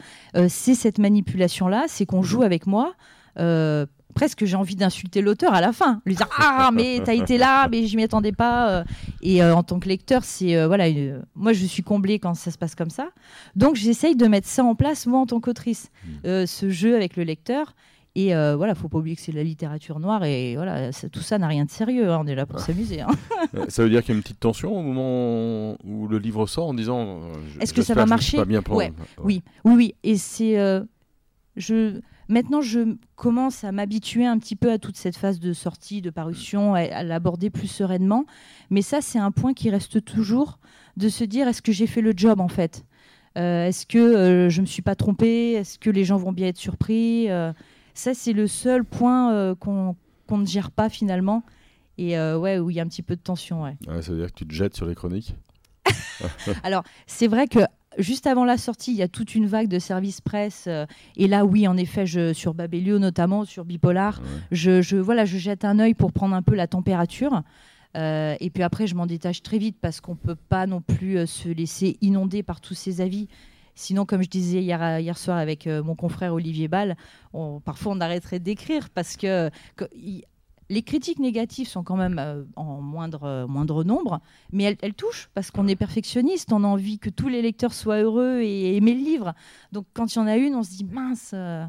c'est 0.49 0.75
cette 0.75 0.99
manipulation-là, 0.99 1.87
c'est 1.89 2.07
qu'on 2.07 2.23
joue 2.23 2.43
avec 2.43 2.67
moi 2.67 2.95
presque 4.19 4.45
j'ai 4.47 4.57
envie 4.57 4.75
d'insulter 4.75 5.21
l'auteur 5.21 5.55
à 5.55 5.61
la 5.61 5.73
fin, 5.73 6.03
lui 6.05 6.17
dire 6.17 6.27
ah 6.37 6.71
mais 6.75 7.01
t'as 7.05 7.15
été 7.15 7.39
là, 7.39 7.69
mais 7.69 7.87
je 7.87 7.97
m'y 7.97 8.03
attendais 8.03 8.33
pas. 8.33 8.69
Euh. 8.69 8.85
Et 9.23 9.45
euh, 9.45 9.55
en 9.55 9.63
tant 9.63 9.79
que 9.79 9.89
lecteur, 9.89 10.25
c'est 10.25 10.57
euh, 10.57 10.67
voilà, 10.67 10.87
moi 11.37 11.53
je 11.53 11.65
suis 11.65 11.85
comblée 11.85 12.19
quand 12.19 12.35
ça 12.35 12.51
se 12.51 12.59
passe 12.59 12.75
comme 12.75 12.91
ça. 12.91 13.11
Donc 13.55 13.77
j'essaye 13.77 14.17
de 14.17 14.27
mettre 14.27 14.49
ça 14.49 14.65
en 14.65 14.75
place 14.75 15.07
moi 15.07 15.21
en 15.21 15.27
tant 15.27 15.39
qu'autrice, 15.39 15.93
mmh. 16.25 16.47
ce 16.47 16.69
jeu 16.69 16.97
avec 16.97 17.17
le 17.17 17.23
lecteur. 17.23 17.77
Et 18.17 18.35
voilà, 18.35 18.75
faut 18.75 18.89
pas 18.89 18.99
oublier 18.99 19.15
que 19.15 19.23
c'est 19.23 19.31
la 19.31 19.45
littérature 19.45 20.01
noire 20.01 20.25
et 20.25 20.57
voilà, 20.57 20.91
tout 21.13 21.21
ça 21.21 21.39
n'a 21.39 21.47
rien 21.47 21.65
de 21.65 21.71
sérieux. 21.71 22.11
Hein, 22.11 22.19
on 22.21 22.27
est 22.27 22.35
là 22.35 22.45
pour 22.45 22.59
s'amuser. 22.59 23.01
Hein. 23.03 23.07
ça 23.69 23.85
veut 23.85 23.91
dire 23.91 24.01
qu'il 24.01 24.15
y 24.15 24.15
a 24.15 24.17
une 24.17 24.23
petite 24.25 24.41
tension 24.41 24.77
au 24.77 24.83
moment 24.83 25.77
où 25.85 26.09
le 26.09 26.19
livre 26.19 26.45
sort 26.49 26.67
en 26.67 26.75
disant. 26.75 27.21
Est-ce 27.61 27.73
que 27.73 27.83
ça 27.83 27.95
va 27.95 28.05
marcher 28.05 28.45
bien 28.45 28.65
Oui, 28.69 28.91
oui, 29.23 29.43
oui. 29.65 29.95
Et 30.03 30.17
c'est 30.17 30.57
je 31.55 32.01
Maintenant, 32.29 32.61
je 32.61 32.97
commence 33.17 33.65
à 33.65 33.73
m'habituer 33.73 34.27
un 34.27 34.39
petit 34.39 34.57
peu 34.57 34.71
à 34.71 34.79
toute 34.79 34.97
cette 34.97 35.17
phase 35.17 35.41
de 35.41 35.55
sortie, 35.55 36.03
de 36.03 36.11
parution, 36.11 36.75
à, 36.75 37.03
l'aborder 37.03 37.49
plus 37.49 37.69
sereinement. 37.69 38.27
Mais 38.71 38.83
ça, 38.83 39.01
c'est 39.01 39.19
un 39.19 39.31
point 39.31 39.55
qui 39.55 39.71
reste 39.71 40.05
toujours 40.05 40.59
de 40.97 41.09
se 41.09 41.25
dire 41.25 41.49
est-ce 41.49 41.63
que 41.63 41.73
j'ai 41.73 41.87
fait 41.87 42.03
le 42.03 42.13
job 42.15 42.41
en 42.41 42.49
fait? 42.49 42.85
Euh, 43.39 43.67
Est-ce 43.67 43.87
que 43.87 43.99
euh, 43.99 44.51
je 44.51 44.59
ne 44.59 44.63
me 44.63 44.67
suis 44.67 44.83
pas 44.83 44.95
trompée? 44.95 45.53
Est-ce 45.53 45.79
que 45.79 45.91
les 45.91 46.05
gens 46.05 46.17
vont 46.17 46.33
bien 46.33 46.49
être 46.49 46.59
surpris? 46.59 47.31
Euh, 47.31 47.53
Ça, 47.95 48.13
c'est 48.13 48.33
le 48.33 48.47
seul 48.47 48.85
point 48.85 49.55
qu'on 49.55 49.97
ne 50.31 50.47
gère 50.47 50.71
pas 50.71 50.89
finalement. 50.89 51.45
Et 51.97 52.19
ouais, 52.19 52.59
où 52.59 52.71
il 52.71 52.77
y 52.77 52.81
a 52.81 52.83
un 52.83 52.89
petit 52.89 53.03
peu 53.03 53.17
de 53.17 53.21
tension. 53.21 53.63
Ouais. 53.63 53.77
ça 53.87 54.13
veut 54.13 54.19
dire 54.19 54.29
que 54.29 54.39
tu 54.39 54.47
te 54.47 54.55
jettes 54.55 54.77
sur 54.77 54.87
les 54.87 54.95
chroniques? 54.95 55.35
Alors, 56.63 56.85
c'est 57.07 57.27
vrai 57.27 57.49
que 57.49 57.61
juste 57.97 58.27
avant 58.27 58.45
la 58.45 58.59
sortie, 58.59 58.93
il 58.93 58.97
y 58.97 59.03
a 59.03 59.09
toute 59.09 59.35
une 59.35 59.47
vague 59.47 59.69
de 59.69 59.79
services 59.79 60.21
presse. 60.21 60.65
Euh, 60.67 60.87
et 61.17 61.27
là, 61.27 61.45
oui, 61.45 61.67
en 61.67 61.77
effet, 61.77 62.07
je, 62.07 62.33
sur 62.33 62.55
Babelio 62.55 62.99
notamment, 62.99 63.45
sur 63.45 63.65
Bipolar, 63.65 64.21
je, 64.51 64.97
voilà, 64.97 65.25
je 65.25 65.39
jette 65.39 65.65
un 65.65 65.79
œil 65.79 65.95
pour 65.95 66.13
prendre 66.13 66.35
un 66.35 66.43
peu 66.43 66.55
la 66.55 66.67
température. 66.67 67.43
Euh, 67.97 68.37
et 68.41 68.51
puis 68.51 68.63
après, 68.63 68.87
je 68.87 68.95
m'en 68.95 69.07
détache 69.07 69.43
très 69.43 69.59
vite 69.59 69.77
parce 69.81 70.01
qu'on 70.01 70.13
ne 70.13 70.19
peut 70.19 70.37
pas 70.37 70.67
non 70.67 70.83
plus 70.83 71.17
euh, 71.17 71.27
se 71.27 71.49
laisser 71.49 71.97
inonder 72.03 72.43
par 72.43 72.61
tous 72.61 72.75
ces 72.75 73.01
avis. 73.01 73.29
Sinon, 73.75 74.05
comme 74.05 74.23
je 74.23 74.29
disais 74.29 74.61
hier, 74.61 74.99
hier 74.99 75.17
soir 75.17 75.39
avec 75.39 75.67
mon 75.67 75.95
confrère 75.95 76.35
Olivier 76.35 76.67
Ball, 76.67 76.97
parfois 77.65 77.93
on 77.93 78.01
arrêterait 78.01 78.41
d'écrire 78.41 78.91
parce 78.91 79.17
que, 79.17 79.51
les 80.71 80.83
critiques 80.83 81.19
négatives 81.19 81.69
sont 81.69 81.83
quand 81.83 81.97
même 81.97 82.19
euh, 82.19 82.45
en 82.57 82.81
moindre, 82.81 83.25
euh, 83.25 83.47
moindre 83.47 83.85
nombre, 83.85 84.21
mais 84.53 84.77
elles, 84.81 84.95
touchent 84.95 85.31
parce 85.35 85.51
qu'on 85.51 85.67
est 85.67 85.77
perfectionniste, 85.77 86.53
on 86.53 86.65
a 86.65 86.67
envie 86.67 86.99
que 86.99 87.11
tous 87.11 87.29
les 87.29 87.43
lecteurs 87.43 87.73
soient 87.73 87.99
heureux 87.99 88.41
et 88.43 88.77
aiment 88.77 88.87
le 88.87 88.93
livre. 88.93 89.35
Donc 89.73 89.87
quand 89.95 90.15
il 90.15 90.19
y 90.19 90.21
en 90.21 90.27
a 90.27 90.37
une, 90.37 90.55
on 90.55 90.63
se 90.63 90.71
dit 90.71 90.85
mince. 90.85 91.31
Euh. 91.35 91.65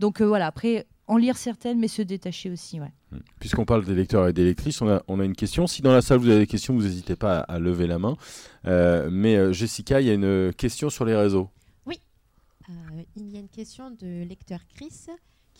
Donc 0.00 0.20
voilà, 0.20 0.46
après, 0.46 0.86
en 1.06 1.16
lire 1.16 1.36
certaines, 1.36 1.78
mais 1.78 1.88
se 1.88 2.02
détacher 2.02 2.50
aussi. 2.50 2.80
Ouais. 2.80 2.92
Mmh. 3.12 3.18
Puisqu'on 3.38 3.64
parle 3.64 3.84
des 3.84 3.94
lecteurs 3.94 4.26
et 4.26 4.32
des 4.32 4.44
lectrices, 4.44 4.82
on 4.82 4.88
a, 4.88 5.02
on 5.06 5.20
a, 5.20 5.24
une 5.24 5.36
question. 5.36 5.66
Si 5.66 5.82
dans 5.82 5.92
la 5.92 6.02
salle 6.02 6.18
vous 6.18 6.28
avez 6.28 6.40
des 6.40 6.46
questions, 6.46 6.74
vous 6.74 6.82
n'hésitez 6.82 7.14
pas 7.14 7.40
à, 7.40 7.58
lever 7.58 7.86
la 7.86 7.98
main. 7.98 8.16
mais 8.64 9.52
Jessica, 9.52 10.00
il 10.00 10.06
y 10.08 10.10
a 10.10 10.14
une 10.14 10.52
question 10.54 10.90
sur 10.90 11.04
les 11.04 11.14
réseaux. 11.14 11.48
Oui, 11.86 12.00
il 13.16 13.30
y 13.30 13.36
a 13.36 13.40
une 13.40 13.48
question 13.48 13.90
de 13.90 14.24
lecteur 14.24 14.60
Chris 14.74 15.06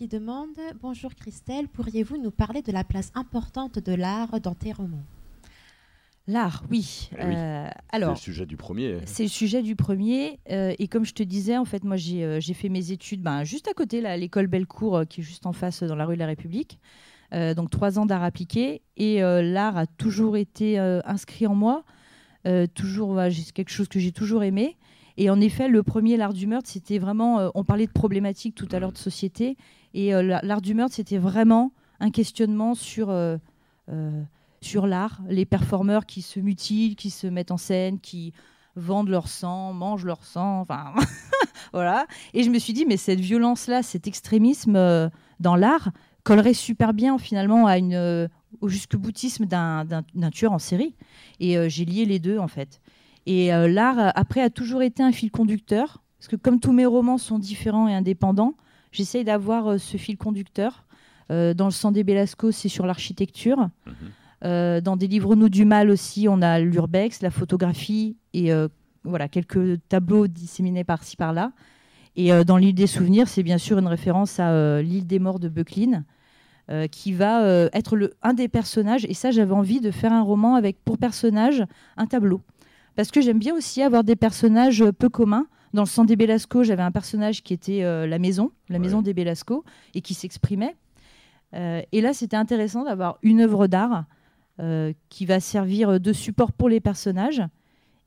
qui 0.03 0.09
demande 0.09 0.59
Bonjour 0.81 1.15
Christelle, 1.15 1.69
pourriez-vous 1.69 2.17
nous 2.17 2.33
parler 2.33 2.61
de 2.61 2.73
la 2.73 2.83
place 2.83 3.13
importante 3.15 3.79
de 3.79 3.95
l'art 3.95 4.41
dans 4.41 4.57
tes 4.57 4.73
romans? 4.73 5.05
L'art, 6.27 6.65
oui. 6.73 7.09
Eh 7.13 7.21
euh, 7.21 7.69
alors, 7.93 8.17
c'est 8.17 8.31
le 8.31 8.33
sujet 8.33 8.47
du 8.47 8.57
premier. 8.57 8.99
C'est 9.05 9.23
le 9.23 9.29
sujet 9.29 9.63
du 9.63 9.77
premier. 9.77 10.41
Euh, 10.51 10.75
et 10.81 10.89
comme 10.89 11.05
je 11.05 11.15
te 11.15 11.23
disais, 11.23 11.57
en 11.57 11.65
fait, 11.65 11.85
moi, 11.85 11.95
j'ai 11.95 12.25
euh, 12.25 12.41
fait 12.41 12.69
mes 12.69 12.91
études 12.91 13.23
ben, 13.23 13.45
juste 13.45 13.69
à 13.69 13.75
côté, 13.75 14.01
l'école 14.17 14.49
Bellecour, 14.49 15.03
qui 15.09 15.21
est 15.21 15.25
juste 15.25 15.47
en 15.47 15.53
face 15.53 15.85
dans 15.85 15.95
la 15.95 16.05
rue 16.05 16.17
de 16.17 16.21
la 16.21 16.27
République. 16.27 16.81
donc, 17.31 17.71
trois 17.71 18.01
ans 18.01 18.05
d'art 18.05 18.25
appliqué. 18.25 18.83
Et 18.97 19.21
l'art 19.21 19.77
a 19.77 19.87
toujours 19.87 20.37
été 20.37 20.81
inscrit 20.81 21.47
en 21.47 21.55
moi. 21.55 21.85
toujours, 22.75 23.21
c'est 23.31 23.53
quelque 23.53 23.71
chose 23.71 23.87
que 23.87 24.01
j'ai 24.01 24.11
toujours 24.11 24.43
aimé. 24.43 24.77
Et 25.17 25.31
en 25.31 25.41
effet, 25.41 25.69
le 25.69 25.83
premier, 25.83 26.17
l'art 26.17 26.33
du 26.33 26.47
meurtre, 26.47 26.69
c'était 26.69 26.99
vraiment. 26.99 27.51
on 27.55 27.65
parlait 27.65 27.87
de 27.87 27.93
problématiques 27.93 28.55
tout 28.55 28.69
à 28.73 28.79
l'heure 28.79 28.93
de 28.93 28.99
société. 28.99 29.57
Et 29.95 30.15
euh, 30.15 30.41
l'art 30.43 30.63
du 30.63 30.75
meurtre, 30.75 30.95
c'était 30.95 31.19
vraiment 31.19 31.73
un 32.01 32.11
questionnement 32.11 32.75
sur, 32.75 33.11
euh, 33.11 33.37
euh, 33.91 34.23
sur 34.61 34.87
l'art, 34.87 35.21
les 35.29 35.45
performeurs 35.45 36.07
qui 36.07 36.23
se 36.23 36.41
mutilent, 36.41 36.97
qui 36.97 37.11
se 37.11 37.27
mettent 37.27 37.51
en 37.51 37.57
scène, 37.57 38.01
qui 38.01 38.33
vendent 38.75 39.09
leur 39.09 39.29
sang, 39.29 39.73
mangent 39.73 40.05
leur 40.05 40.25
sang, 40.25 40.61
enfin 40.61 40.95
voilà. 41.73 42.07
Et 42.33 42.43
je 42.43 42.51
me 42.51 42.59
suis 42.59 42.73
dit, 42.73 42.87
mais 42.87 42.97
cette 42.97 43.21
violence-là, 43.21 43.83
cet 43.83 44.07
extrémisme 44.07 45.11
dans 45.41 45.57
l'art 45.57 45.91
collerait 46.25 46.55
super 46.55 46.95
bien 46.95 47.19
finalement 47.19 47.67
à 47.67 47.77
une, 47.77 48.29
au 48.61 48.69
jusque 48.69 48.97
boutisme 48.97 49.45
d'un 49.45 50.31
tueur 50.33 50.53
en 50.53 50.59
série. 50.59 50.95
Et 51.39 51.69
j'ai 51.69 51.85
lié 51.85 52.07
les 52.07 52.19
deux 52.19 52.39
en 52.39 52.49
fait. 52.49 52.81
Et 53.27 53.49
l'art, 53.49 54.13
après, 54.17 54.41
a 54.41 54.51
toujours 54.51 54.83
été 54.83 55.03
un 55.03 55.13
fil 55.13 55.31
conducteur, 55.31 56.03
parce 56.19 56.29
que 56.29 56.37
comme 56.37 56.59
tous 56.61 56.73
mes 56.73 56.87
romans 56.87 57.19
sont 57.19 57.39
différents 57.39 57.89
et 57.89 57.95
indépendants, 57.95 58.55
J'essaye 58.93 59.25
d'avoir 59.25 59.67
euh, 59.67 59.79
ce 59.79 59.97
fil 59.97 60.17
conducteur. 60.17 60.85
Euh, 61.31 61.55
dans 61.55 61.65
le 61.65 61.71
sang 61.73 61.91
des 61.91 62.05
Belasco, 62.05 62.53
c'est 62.53 62.69
sur 62.69 62.87
l'architecture. 62.87 63.59
Mhm. 63.59 63.95
Euh, 64.45 64.81
dans 64.81 64.97
des 64.97 65.09
livres 65.09 65.35
Nous 65.35 65.49
du 65.49 65.65
mal 65.65 65.91
aussi, 65.91 66.29
on 66.29 66.43
a 66.43 66.61
l'urbex, 66.61 67.23
la 67.23 67.31
photographie 67.31 68.17
et 68.35 68.51
voilà 69.05 69.29
quelques 69.29 69.79
tableaux 69.89 70.27
disséminés 70.27 70.85
par-ci 70.85 71.17
par-là. 71.17 71.53
Et 72.17 72.31
dans 72.45 72.57
l'île 72.57 72.75
des 72.75 72.87
souvenirs, 72.87 73.29
c'est 73.29 73.43
bien 73.43 73.59
sûr 73.59 73.79
une 73.79 73.87
référence 73.87 74.41
à 74.41 74.83
l'île 74.83 75.07
des 75.07 75.19
morts 75.19 75.39
de 75.39 75.49
Beucline, 75.49 76.05
qui 76.91 77.13
va 77.13 77.69
être 77.73 77.95
le, 77.95 78.15
un 78.23 78.35
des 78.35 78.49
personnages. 78.49 79.05
Et 79.05 79.15
ça, 79.15 79.31
j'avais 79.31 79.53
envie 79.53 79.81
de 79.81 79.93
faire 79.93 80.13
un 80.13 80.23
roman 80.23 80.57
avec 80.57 80.83
pour 80.85 80.99
personnage 80.99 81.65
un 81.97 82.07
tableau. 82.07 82.41
Parce 82.97 83.11
que 83.11 83.21
j'aime 83.21 83.39
bien 83.39 83.55
aussi 83.55 83.83
avoir 83.83 84.05
des 84.05 84.17
personnages 84.17 84.85
peu 84.99 85.09
communs. 85.09 85.47
Dans 85.73 85.83
le 85.83 85.89
sang 85.89 86.05
des 86.05 86.17
Belasco, 86.17 86.65
j'avais 86.65 86.83
un 86.83 86.91
personnage 86.91 87.43
qui 87.43 87.55
était 87.55 87.83
euh, 87.83 88.07
la 88.07 88.19
maison, 88.19 88.53
la 88.69 88.79
maison 88.79 89.01
des 89.01 89.15
Belasco, 89.15 89.65
et 89.95 90.03
qui 90.03 90.13
s'exprimait. 90.13 90.77
Euh, 91.55 91.81
et 91.93 92.03
là, 92.03 92.13
c'était 92.13 92.37
intéressant 92.37 92.85
d'avoir 92.85 93.19
une 93.23 93.41
œuvre 93.41 93.67
d'art 93.67 94.05
euh, 94.61 94.93
qui 95.09 95.25
va 95.25 95.41
servir 95.41 95.99
de 95.99 96.13
support 96.13 96.53
pour 96.53 96.69
les 96.69 96.81
personnages, 96.81 97.43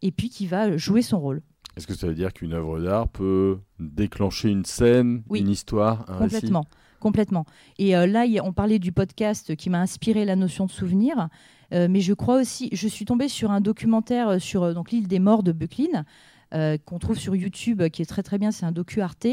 et 0.04 0.12
puis 0.12 0.30
qui 0.30 0.46
va 0.46 0.78
jouer 0.78 1.02
son 1.02 1.20
rôle. 1.20 1.42
Est-ce 1.76 1.88
que 1.88 1.96
ça 1.96 2.08
veut 2.08 2.14
dire 2.14 2.32
qu'une 2.34 2.54
œuvre 2.54 2.80
d'art 2.80 3.08
peut 3.08 3.60
déclencher 3.80 4.50
une 4.50 4.66
scène, 4.66 5.24
une 5.34 5.50
histoire, 5.50 6.06
un 6.08 6.20
complètement, 6.20 6.66
complètement. 7.00 7.46
Et 7.78 7.92
là, 7.92 8.26
on 8.44 8.54
parlait 8.54 8.80
du 8.80 8.92
podcast 8.92 9.56
qui 9.56 9.70
m'a 9.70 9.80
inspiré 9.80 10.26
la 10.26 10.36
notion 10.36 10.66
de 10.66 10.72
souvenir. 10.72 11.30
mais 11.72 12.00
je 12.00 12.14
crois 12.14 12.40
aussi, 12.40 12.70
je 12.72 12.88
suis 12.88 13.06
tombée 13.06 13.28
sur 13.28 13.52
un 13.52 13.62
documentaire 13.62 14.42
sur 14.42 14.74
donc 14.74 14.92
l'île 14.92 15.08
des 15.08 15.20
morts 15.20 15.44
de 15.44 15.52
Bucklin, 15.52 16.06
euh, 16.54 16.78
qu'on 16.86 17.00
trouve 17.00 17.18
sur 17.18 17.36
YouTube, 17.36 17.90
qui 17.90 18.02
est 18.02 18.06
très 18.06 18.22
très 18.22 18.38
bien, 18.38 18.52
c'est 18.52 18.66
un 18.66 18.72
docu 18.72 19.02
Arte, 19.02 19.26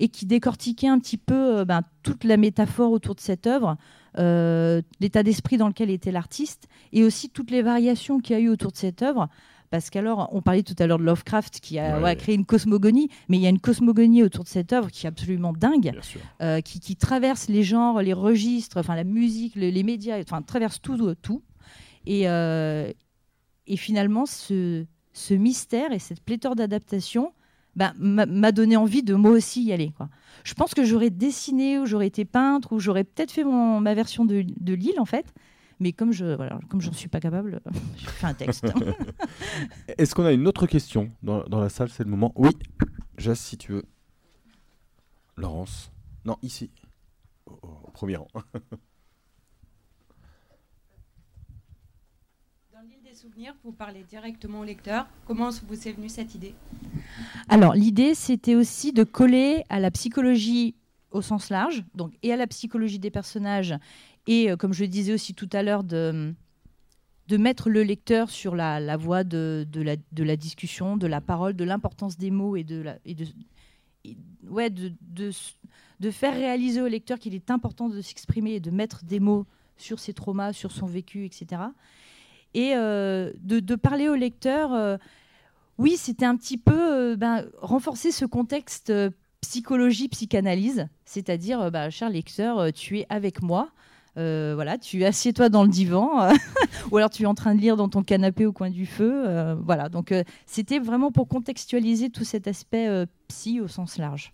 et 0.00 0.08
qui 0.08 0.26
décortiquait 0.26 0.88
un 0.88 0.98
petit 0.98 1.16
peu 1.16 1.58
euh, 1.58 1.64
ben, 1.64 1.82
toute 2.02 2.24
la 2.24 2.36
métaphore 2.36 2.90
autour 2.90 3.14
de 3.14 3.20
cette 3.20 3.46
œuvre, 3.46 3.76
euh, 4.18 4.82
l'état 5.00 5.22
d'esprit 5.22 5.56
dans 5.56 5.68
lequel 5.68 5.88
était 5.88 6.10
l'artiste, 6.10 6.68
et 6.92 7.04
aussi 7.04 7.30
toutes 7.30 7.52
les 7.52 7.62
variations 7.62 8.18
qu'il 8.18 8.36
y 8.36 8.38
a 8.38 8.42
eu 8.42 8.48
autour 8.48 8.72
de 8.72 8.76
cette 8.76 9.02
œuvre. 9.02 9.28
Parce 9.70 9.90
qu'alors, 9.90 10.28
on 10.32 10.40
parlait 10.40 10.62
tout 10.62 10.74
à 10.78 10.86
l'heure 10.86 10.98
de 10.98 11.04
Lovecraft 11.04 11.60
qui 11.60 11.78
a 11.78 12.14
créé 12.14 12.34
une 12.34 12.46
cosmogonie, 12.46 13.08
mais 13.28 13.36
il 13.36 13.42
y 13.42 13.46
a 13.46 13.50
une 13.50 13.60
cosmogonie 13.60 14.22
autour 14.22 14.44
de 14.44 14.48
cette 14.48 14.72
œuvre 14.72 14.90
qui 14.90 15.06
est 15.06 15.08
absolument 15.08 15.52
dingue, 15.52 15.92
qui, 16.64 16.96
traverse 16.96 17.48
les 17.48 17.62
genres, 17.62 18.00
les 18.00 18.14
registres, 18.14 18.78
enfin 18.78 18.96
la 18.96 19.04
musique, 19.04 19.54
les, 19.56 19.82
médias, 19.82 20.18
enfin 20.20 20.42
traverse 20.42 20.80
tout, 20.80 21.14
tout. 21.16 21.42
Et, 22.06 22.22
et 22.22 23.76
finalement, 23.76 24.24
ce, 24.24 24.86
ce 25.12 25.34
mystère 25.34 25.92
et 25.92 25.98
cette 25.98 26.20
pléthore 26.20 26.54
d'adaptations 26.54 27.32
bah, 27.76 27.92
m'a 27.98 28.52
donné 28.52 28.76
envie 28.76 29.02
de 29.02 29.14
moi 29.14 29.30
aussi 29.30 29.62
y 29.62 29.72
aller. 29.72 29.92
Quoi. 29.96 30.08
Je 30.42 30.54
pense 30.54 30.74
que 30.74 30.84
j'aurais 30.84 31.10
dessiné 31.10 31.78
ou 31.78 31.86
j'aurais 31.86 32.06
été 32.06 32.24
peintre 32.24 32.72
ou 32.72 32.80
j'aurais 32.80 33.04
peut-être 33.04 33.30
fait 33.30 33.44
mon, 33.44 33.80
ma 33.80 33.94
version 33.94 34.24
de, 34.24 34.44
de 34.44 34.74
Lille 34.74 34.98
en 34.98 35.04
fait. 35.04 35.26
Mais 35.80 35.92
comme 35.92 36.12
je 36.12 36.24
voilà, 36.24 36.58
comme 36.68 36.80
j'en 36.80 36.92
suis 36.92 37.08
pas 37.08 37.20
capable, 37.20 37.60
je 37.96 38.08
fais 38.08 38.26
un 38.26 38.34
texte. 38.34 38.66
Est-ce 39.98 40.14
qu'on 40.14 40.24
a 40.24 40.32
une 40.32 40.46
autre 40.46 40.66
question 40.66 41.10
dans, 41.22 41.44
dans 41.44 41.60
la 41.60 41.68
salle? 41.68 41.88
C'est 41.88 42.04
le 42.04 42.10
moment. 42.10 42.32
Oui, 42.36 42.50
Jas, 43.16 43.36
si 43.36 43.56
tu 43.56 43.72
veux. 43.72 43.84
Laurence. 45.36 45.92
Non, 46.24 46.36
ici. 46.42 46.70
au 47.46 47.90
premier 47.92 48.16
rang. 48.16 48.28
souvenir 53.18 53.52
pour 53.62 53.74
parler 53.74 54.04
directement 54.08 54.60
au 54.60 54.64
lecteur. 54.64 55.08
Comment 55.26 55.50
vous 55.66 55.88
est 55.88 55.92
venue 55.92 56.08
cette 56.08 56.36
idée? 56.36 56.54
Alors, 57.48 57.74
l'idée, 57.74 58.14
c'était 58.14 58.54
aussi 58.54 58.92
de 58.92 59.02
coller 59.02 59.64
à 59.68 59.80
la 59.80 59.90
psychologie 59.90 60.76
au 61.10 61.20
sens 61.20 61.50
large, 61.50 61.82
donc 61.94 62.12
et 62.22 62.32
à 62.32 62.36
la 62.36 62.46
psychologie 62.46 63.00
des 63.00 63.10
personnages, 63.10 63.74
et 64.28 64.50
euh, 64.50 64.56
comme 64.56 64.72
je 64.72 64.82
le 64.82 64.88
disais 64.88 65.12
aussi 65.12 65.34
tout 65.34 65.48
à 65.52 65.64
l'heure, 65.64 65.82
de, 65.82 66.32
de 67.26 67.36
mettre 67.36 67.68
le 67.68 67.82
lecteur 67.82 68.30
sur 68.30 68.54
la, 68.54 68.78
la 68.78 68.96
voie 68.96 69.24
de, 69.24 69.66
de, 69.68 69.82
la, 69.82 69.96
de, 69.96 70.22
la, 70.22 70.36
discussion, 70.36 70.96
de 70.96 71.08
la 71.08 71.20
parole, 71.20 71.54
de 71.54 71.64
l'importance 71.64 72.16
des 72.16 72.30
mots 72.30 72.54
et 72.54 72.62
de, 72.62 72.80
la, 72.80 72.98
et 73.04 73.16
de, 73.16 73.26
ouais, 74.48 74.70
de, 74.70 75.32
faire 76.12 76.34
réaliser 76.34 76.80
au 76.80 76.86
lecteur 76.86 77.18
qu'il 77.18 77.34
est 77.34 77.50
important 77.50 77.88
de 77.88 78.00
s'exprimer 78.00 78.52
et 78.52 78.60
de 78.60 78.70
mettre 78.70 79.04
des 79.04 79.18
mots 79.18 79.46
sur 79.76 79.98
ses 79.98 80.12
traumas, 80.12 80.52
sur 80.52 80.70
son 80.70 80.86
vécu, 80.86 81.24
etc 81.24 81.62
et 82.54 82.72
euh, 82.74 83.32
de, 83.40 83.74
parler 83.74 84.08
au 84.08 84.14
lecteur. 84.14 84.72
Euh, 84.72 84.96
oui, 85.78 85.96
c'était 85.96 86.26
un 86.26 86.36
petit 86.36 86.58
peu 86.58 87.12
euh, 87.12 87.16
ben, 87.16 87.46
renforcer 87.60 88.10
ce 88.10 88.24
contexte 88.24 88.92
psychologie, 89.40 90.08
psychanalyse, 90.08 90.88
c'est-à-dire, 91.04 91.70
bah, 91.70 91.90
cher 91.90 92.10
lecteur, 92.10 92.72
tu 92.72 92.98
es 92.98 93.06
avec 93.08 93.42
moi. 93.42 93.70
Voilà, 94.54 94.78
tu 94.78 95.04
assieds-toi 95.04 95.48
dans 95.48 95.62
le 95.62 95.68
divan, 95.68 96.30
ou 96.90 96.96
alors 96.96 97.10
tu 97.10 97.22
es 97.22 97.26
en 97.26 97.34
train 97.34 97.54
de 97.54 97.60
lire 97.60 97.76
dans 97.76 97.88
ton 97.88 98.02
canapé 98.02 98.46
au 98.46 98.52
coin 98.52 98.70
du 98.70 98.86
feu. 98.86 99.54
voilà, 99.64 99.88
donc 99.88 100.12
c'était 100.46 100.78
vraiment 100.78 101.12
pour 101.12 101.28
contextualiser 101.28 102.10
tout 102.10 102.24
cet 102.24 102.48
aspect 102.48 103.06
psy 103.28 103.60
au 103.60 103.68
sens 103.68 103.98
large. 103.98 104.32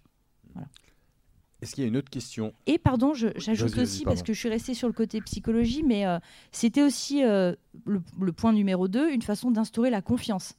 Est-ce 1.65 1.75
qu'il 1.75 1.83
y 1.83 1.87
a 1.87 1.89
une 1.89 1.97
autre 1.97 2.11
question? 2.11 2.53
Et 2.67 2.77
pardon, 2.77 3.15
j'ajoute 3.15 3.79
aussi, 3.79 4.05
parce 4.05 4.23
que 4.23 4.35
je 4.35 4.39
suis 4.39 4.51
restée 4.51 4.75
sur 4.75 4.87
le 4.87 4.93
côté 4.93 5.23
psychologie, 5.23 5.83
mais 5.83 6.07
euh, 6.07 6.19
c'était 6.53 6.83
aussi 6.83 7.25
euh, 7.25 7.55
le, 7.87 8.03
le 8.21 8.33
point 8.33 8.53
numéro 8.53 8.87
2, 8.87 9.11
une 9.11 9.23
façon 9.23 9.51
d'instaurer 9.51 9.89
la 9.89 10.03
confiance. 10.03 10.57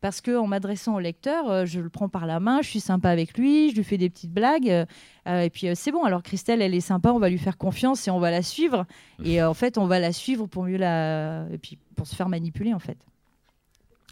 Parce 0.00 0.20
qu'en 0.20 0.46
m'adressant 0.46 0.94
au 0.96 1.00
lecteur, 1.00 1.50
euh, 1.50 1.64
je 1.66 1.80
le 1.80 1.88
prends 1.88 2.08
par 2.08 2.26
la 2.26 2.38
main, 2.40 2.60
je 2.62 2.68
suis 2.68 2.80
sympa 2.80 3.10
avec 3.10 3.36
lui, 3.38 3.70
je 3.70 3.76
lui 3.76 3.84
fais 3.84 3.96
des 3.98 4.10
petites 4.10 4.32
blagues, 4.32 4.68
euh, 4.70 4.84
euh, 5.26 5.40
et 5.40 5.50
puis 5.50 5.68
euh, 5.68 5.72
c'est 5.74 5.90
bon. 5.92 6.04
Alors 6.04 6.22
Christelle, 6.22 6.60
elle 6.62 6.74
est 6.74 6.80
sympa, 6.80 7.10
on 7.12 7.18
va 7.18 7.28
lui 7.30 7.38
faire 7.38 7.56
confiance 7.56 8.06
et 8.06 8.10
on 8.10 8.18
va 8.20 8.30
la 8.30 8.42
suivre. 8.42 8.84
Et 9.24 9.40
euh, 9.40 9.48
en 9.48 9.54
fait, 9.54 9.78
on 9.78 9.86
va 9.86 9.98
la 9.98 10.12
suivre 10.12 10.46
pour 10.46 10.64
mieux 10.64 10.76
la, 10.76 11.46
et 11.52 11.58
puis 11.58 11.78
pour 11.96 12.06
se 12.06 12.14
faire 12.14 12.28
manipuler 12.28 12.74
en 12.74 12.78
fait. 12.78 12.98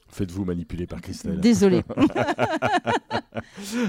Faites-vous 0.09 0.44
manipuler 0.44 0.87
par 0.87 1.01
Christelle. 1.01 1.40
Désolée. 1.40 1.83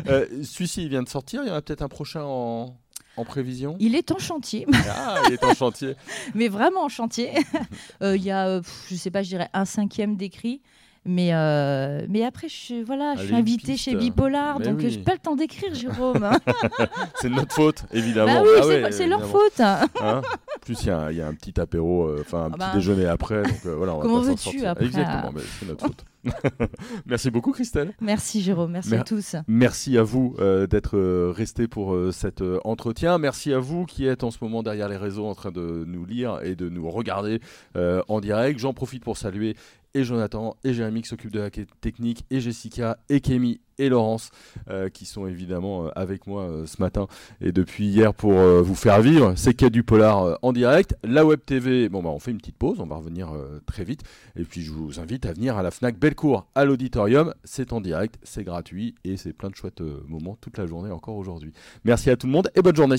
Euh, 0.08 0.25
Celui-ci, 0.43 0.84
il 0.84 0.89
vient 0.89 1.03
de 1.03 1.10
sortir. 1.10 1.41
Il 1.43 1.47
y 1.47 1.51
en 1.51 1.55
a 1.55 1.62
peut-être 1.62 1.81
un 1.81 1.88
prochain 1.88 2.23
en, 2.23 2.77
en 3.17 3.25
prévision? 3.25 3.75
Il 3.79 3.95
est 3.95 4.12
en 4.12 4.17
chantier, 4.17 4.65
Ah, 4.89 5.21
il 5.27 5.34
est 5.34 5.43
en 5.43 5.53
chantier. 5.53 5.95
mais 6.36 6.47
vraiment 6.47 6.84
en 6.84 6.89
chantier. 6.89 7.31
Euh, 8.01 8.17
Il 8.17 8.23
y 8.23 8.31
a, 8.31 8.47
euh, 8.47 8.62
je 8.89 8.95
sais 8.95 9.12
pas, 9.12 9.23
je 9.23 9.29
dirais 9.29 9.49
un 9.53 9.65
cinquième 9.65 10.17
d'écrit. 10.17 10.62
Mais, 11.07 11.29
euh, 11.33 12.05
mais 12.09 12.23
après, 12.25 12.47
je, 12.49 12.53
suis- 12.55 12.83
voilà, 12.83 13.13
je 13.15 13.25
suis 13.25 13.35
invitée 13.35 13.77
chez 13.77 13.93
Bipolar, 13.93 14.57
Mais 14.59 14.65
donc 14.65 14.77
oui. 14.79 14.85
euh, 14.85 14.89
j'ai 14.89 14.97
pas 14.99 15.13
le 15.13 15.19
temps 15.19 15.35
d'écrire, 15.35 15.73
Jérôme. 15.75 16.23
hein. 16.23 16.39
C'est 17.21 17.29
de 17.29 17.35
notre 17.35 17.53
faute, 17.53 17.83
évidemment. 17.93 18.33
bah 18.33 18.41
oui, 18.43 18.49
Ah 18.57 18.61
c'est 18.63 18.67
ouais, 18.67 18.81
pas- 18.81 18.91
c'est 18.91 19.05
leur 19.07 19.23
faute. 19.27 19.59
hein. 19.59 19.81
Hein 20.01 20.21
En 20.55 20.59
plus, 20.61 20.81
il 20.81 20.87
y, 20.87 20.89
a 20.89 20.97
un- 20.97 21.11
il 21.11 21.17
y 21.17 21.21
a 21.21 21.27
un 21.27 21.33
petit 21.35 21.59
apéro, 21.59 22.05
euh, 22.07 22.21
enfin 22.21 22.45
un 22.45 22.47
Ah 22.47 22.49
petit 22.49 22.59
bah. 22.59 22.71
déjeuner 22.73 23.05
après. 23.05 23.43
Donc 23.43 23.65
euh, 23.67 23.75
voilà, 23.75 23.93
on 23.93 23.97
va 23.97 24.01
Comment 24.01 24.19
veux-tu 24.21 24.65
après 24.65 24.85
Exactement, 24.85 25.31
mais 25.35 25.41
c'est 25.59 25.67
notre 25.67 25.85
faute. 25.85 26.03
Merci 27.05 27.31
beaucoup, 27.31 27.51
Christelle. 27.51 27.93
Merci 28.01 28.41
Jérôme, 28.41 28.71
merci 28.71 28.91
Mer- 28.91 29.01
à 29.01 29.03
tous. 29.03 29.35
Merci 29.47 29.97
à 29.97 30.03
vous 30.03 30.35
euh, 30.39 30.67
d'être 30.67 30.97
euh, 30.97 31.31
resté 31.35 31.67
pour 31.67 31.93
euh, 31.93 32.11
cet 32.11 32.41
euh, 32.41 32.59
entretien. 32.63 33.17
Merci 33.17 33.53
à 33.53 33.59
vous 33.59 33.85
qui 33.85 34.05
êtes 34.05 34.23
en 34.23 34.31
ce 34.31 34.38
moment 34.41 34.63
derrière 34.63 34.89
les 34.89 34.97
réseaux 34.97 35.25
en 35.25 35.35
train 35.35 35.51
de 35.51 35.83
nous 35.88 36.05
lire 36.05 36.39
et 36.43 36.55
de 36.55 36.69
nous 36.69 36.89
regarder 36.89 37.39
en 37.75 38.19
direct. 38.19 38.59
J'en 38.59 38.73
profite 38.73 39.03
pour 39.03 39.17
saluer 39.17 39.55
et 39.95 40.03
Jonathan 40.03 40.57
et 40.63 40.73
Jérémy 40.73 41.01
qui 41.01 41.07
s'occupent 41.09 41.31
de 41.31 41.39
la 41.39 41.49
technique 41.49 42.25
et 42.29 42.41
Jessica 42.41 42.97
et 43.09 43.21
Kémy 43.21 43.61
et 43.77 43.89
Laurence 43.89 44.29
euh, 44.69 44.89
qui 44.89 45.05
sont 45.05 45.25
évidemment 45.25 45.88
avec 45.95 46.27
moi 46.27 46.43
euh, 46.43 46.65
ce 46.65 46.81
matin 46.81 47.07
et 47.41 47.51
depuis 47.51 47.85
hier 47.88 48.13
pour 48.13 48.33
euh, 48.33 48.61
vous 48.61 48.75
faire 48.75 49.01
vivre 49.01 49.35
ces 49.35 49.53
quêtes 49.53 49.71
du 49.71 49.83
polar 49.83 50.38
en 50.41 50.51
direct. 50.53 50.95
La 51.03 51.25
web 51.25 51.39
TV, 51.45 51.88
bon 51.89 52.03
bah 52.03 52.09
on 52.09 52.19
fait 52.19 52.31
une 52.31 52.38
petite 52.38 52.57
pause, 52.57 52.79
on 52.81 52.85
va 52.85 52.97
revenir 52.97 53.29
très 53.65 53.83
vite 53.85 54.01
et 54.35 54.43
puis 54.43 54.61
je 54.61 54.71
vous 54.71 54.99
invite 54.99 55.25
à 55.25 55.33
venir 55.33 55.57
à 55.57 55.63
la 55.63 55.71
Fnac 55.71 55.97
Bellecour 56.15 56.47
à 56.56 56.63
l'auditorium. 56.63 57.34
C'est 57.43 57.73
en 57.73 57.82
direct, 57.82 58.17
c'est 58.23 58.45
gratuit 58.45 58.95
et 59.04 59.17
c'est 59.17 59.34
plein 59.34 59.49
de 59.49 59.56
chouettes 59.56 59.82
euh, 59.82 60.01
moments 60.08 60.38
toute 60.39 60.58
la 60.58 60.65
journée 60.65 60.91
encore 60.91 61.17
aujourd'hui. 61.17 61.51
Merci 61.84 62.10
à 62.10 62.15
tout 62.15 62.28
le 62.28 62.34
monde 62.34 62.49
et 62.56 62.62
bonne 62.62 62.75
journée. 62.75 62.95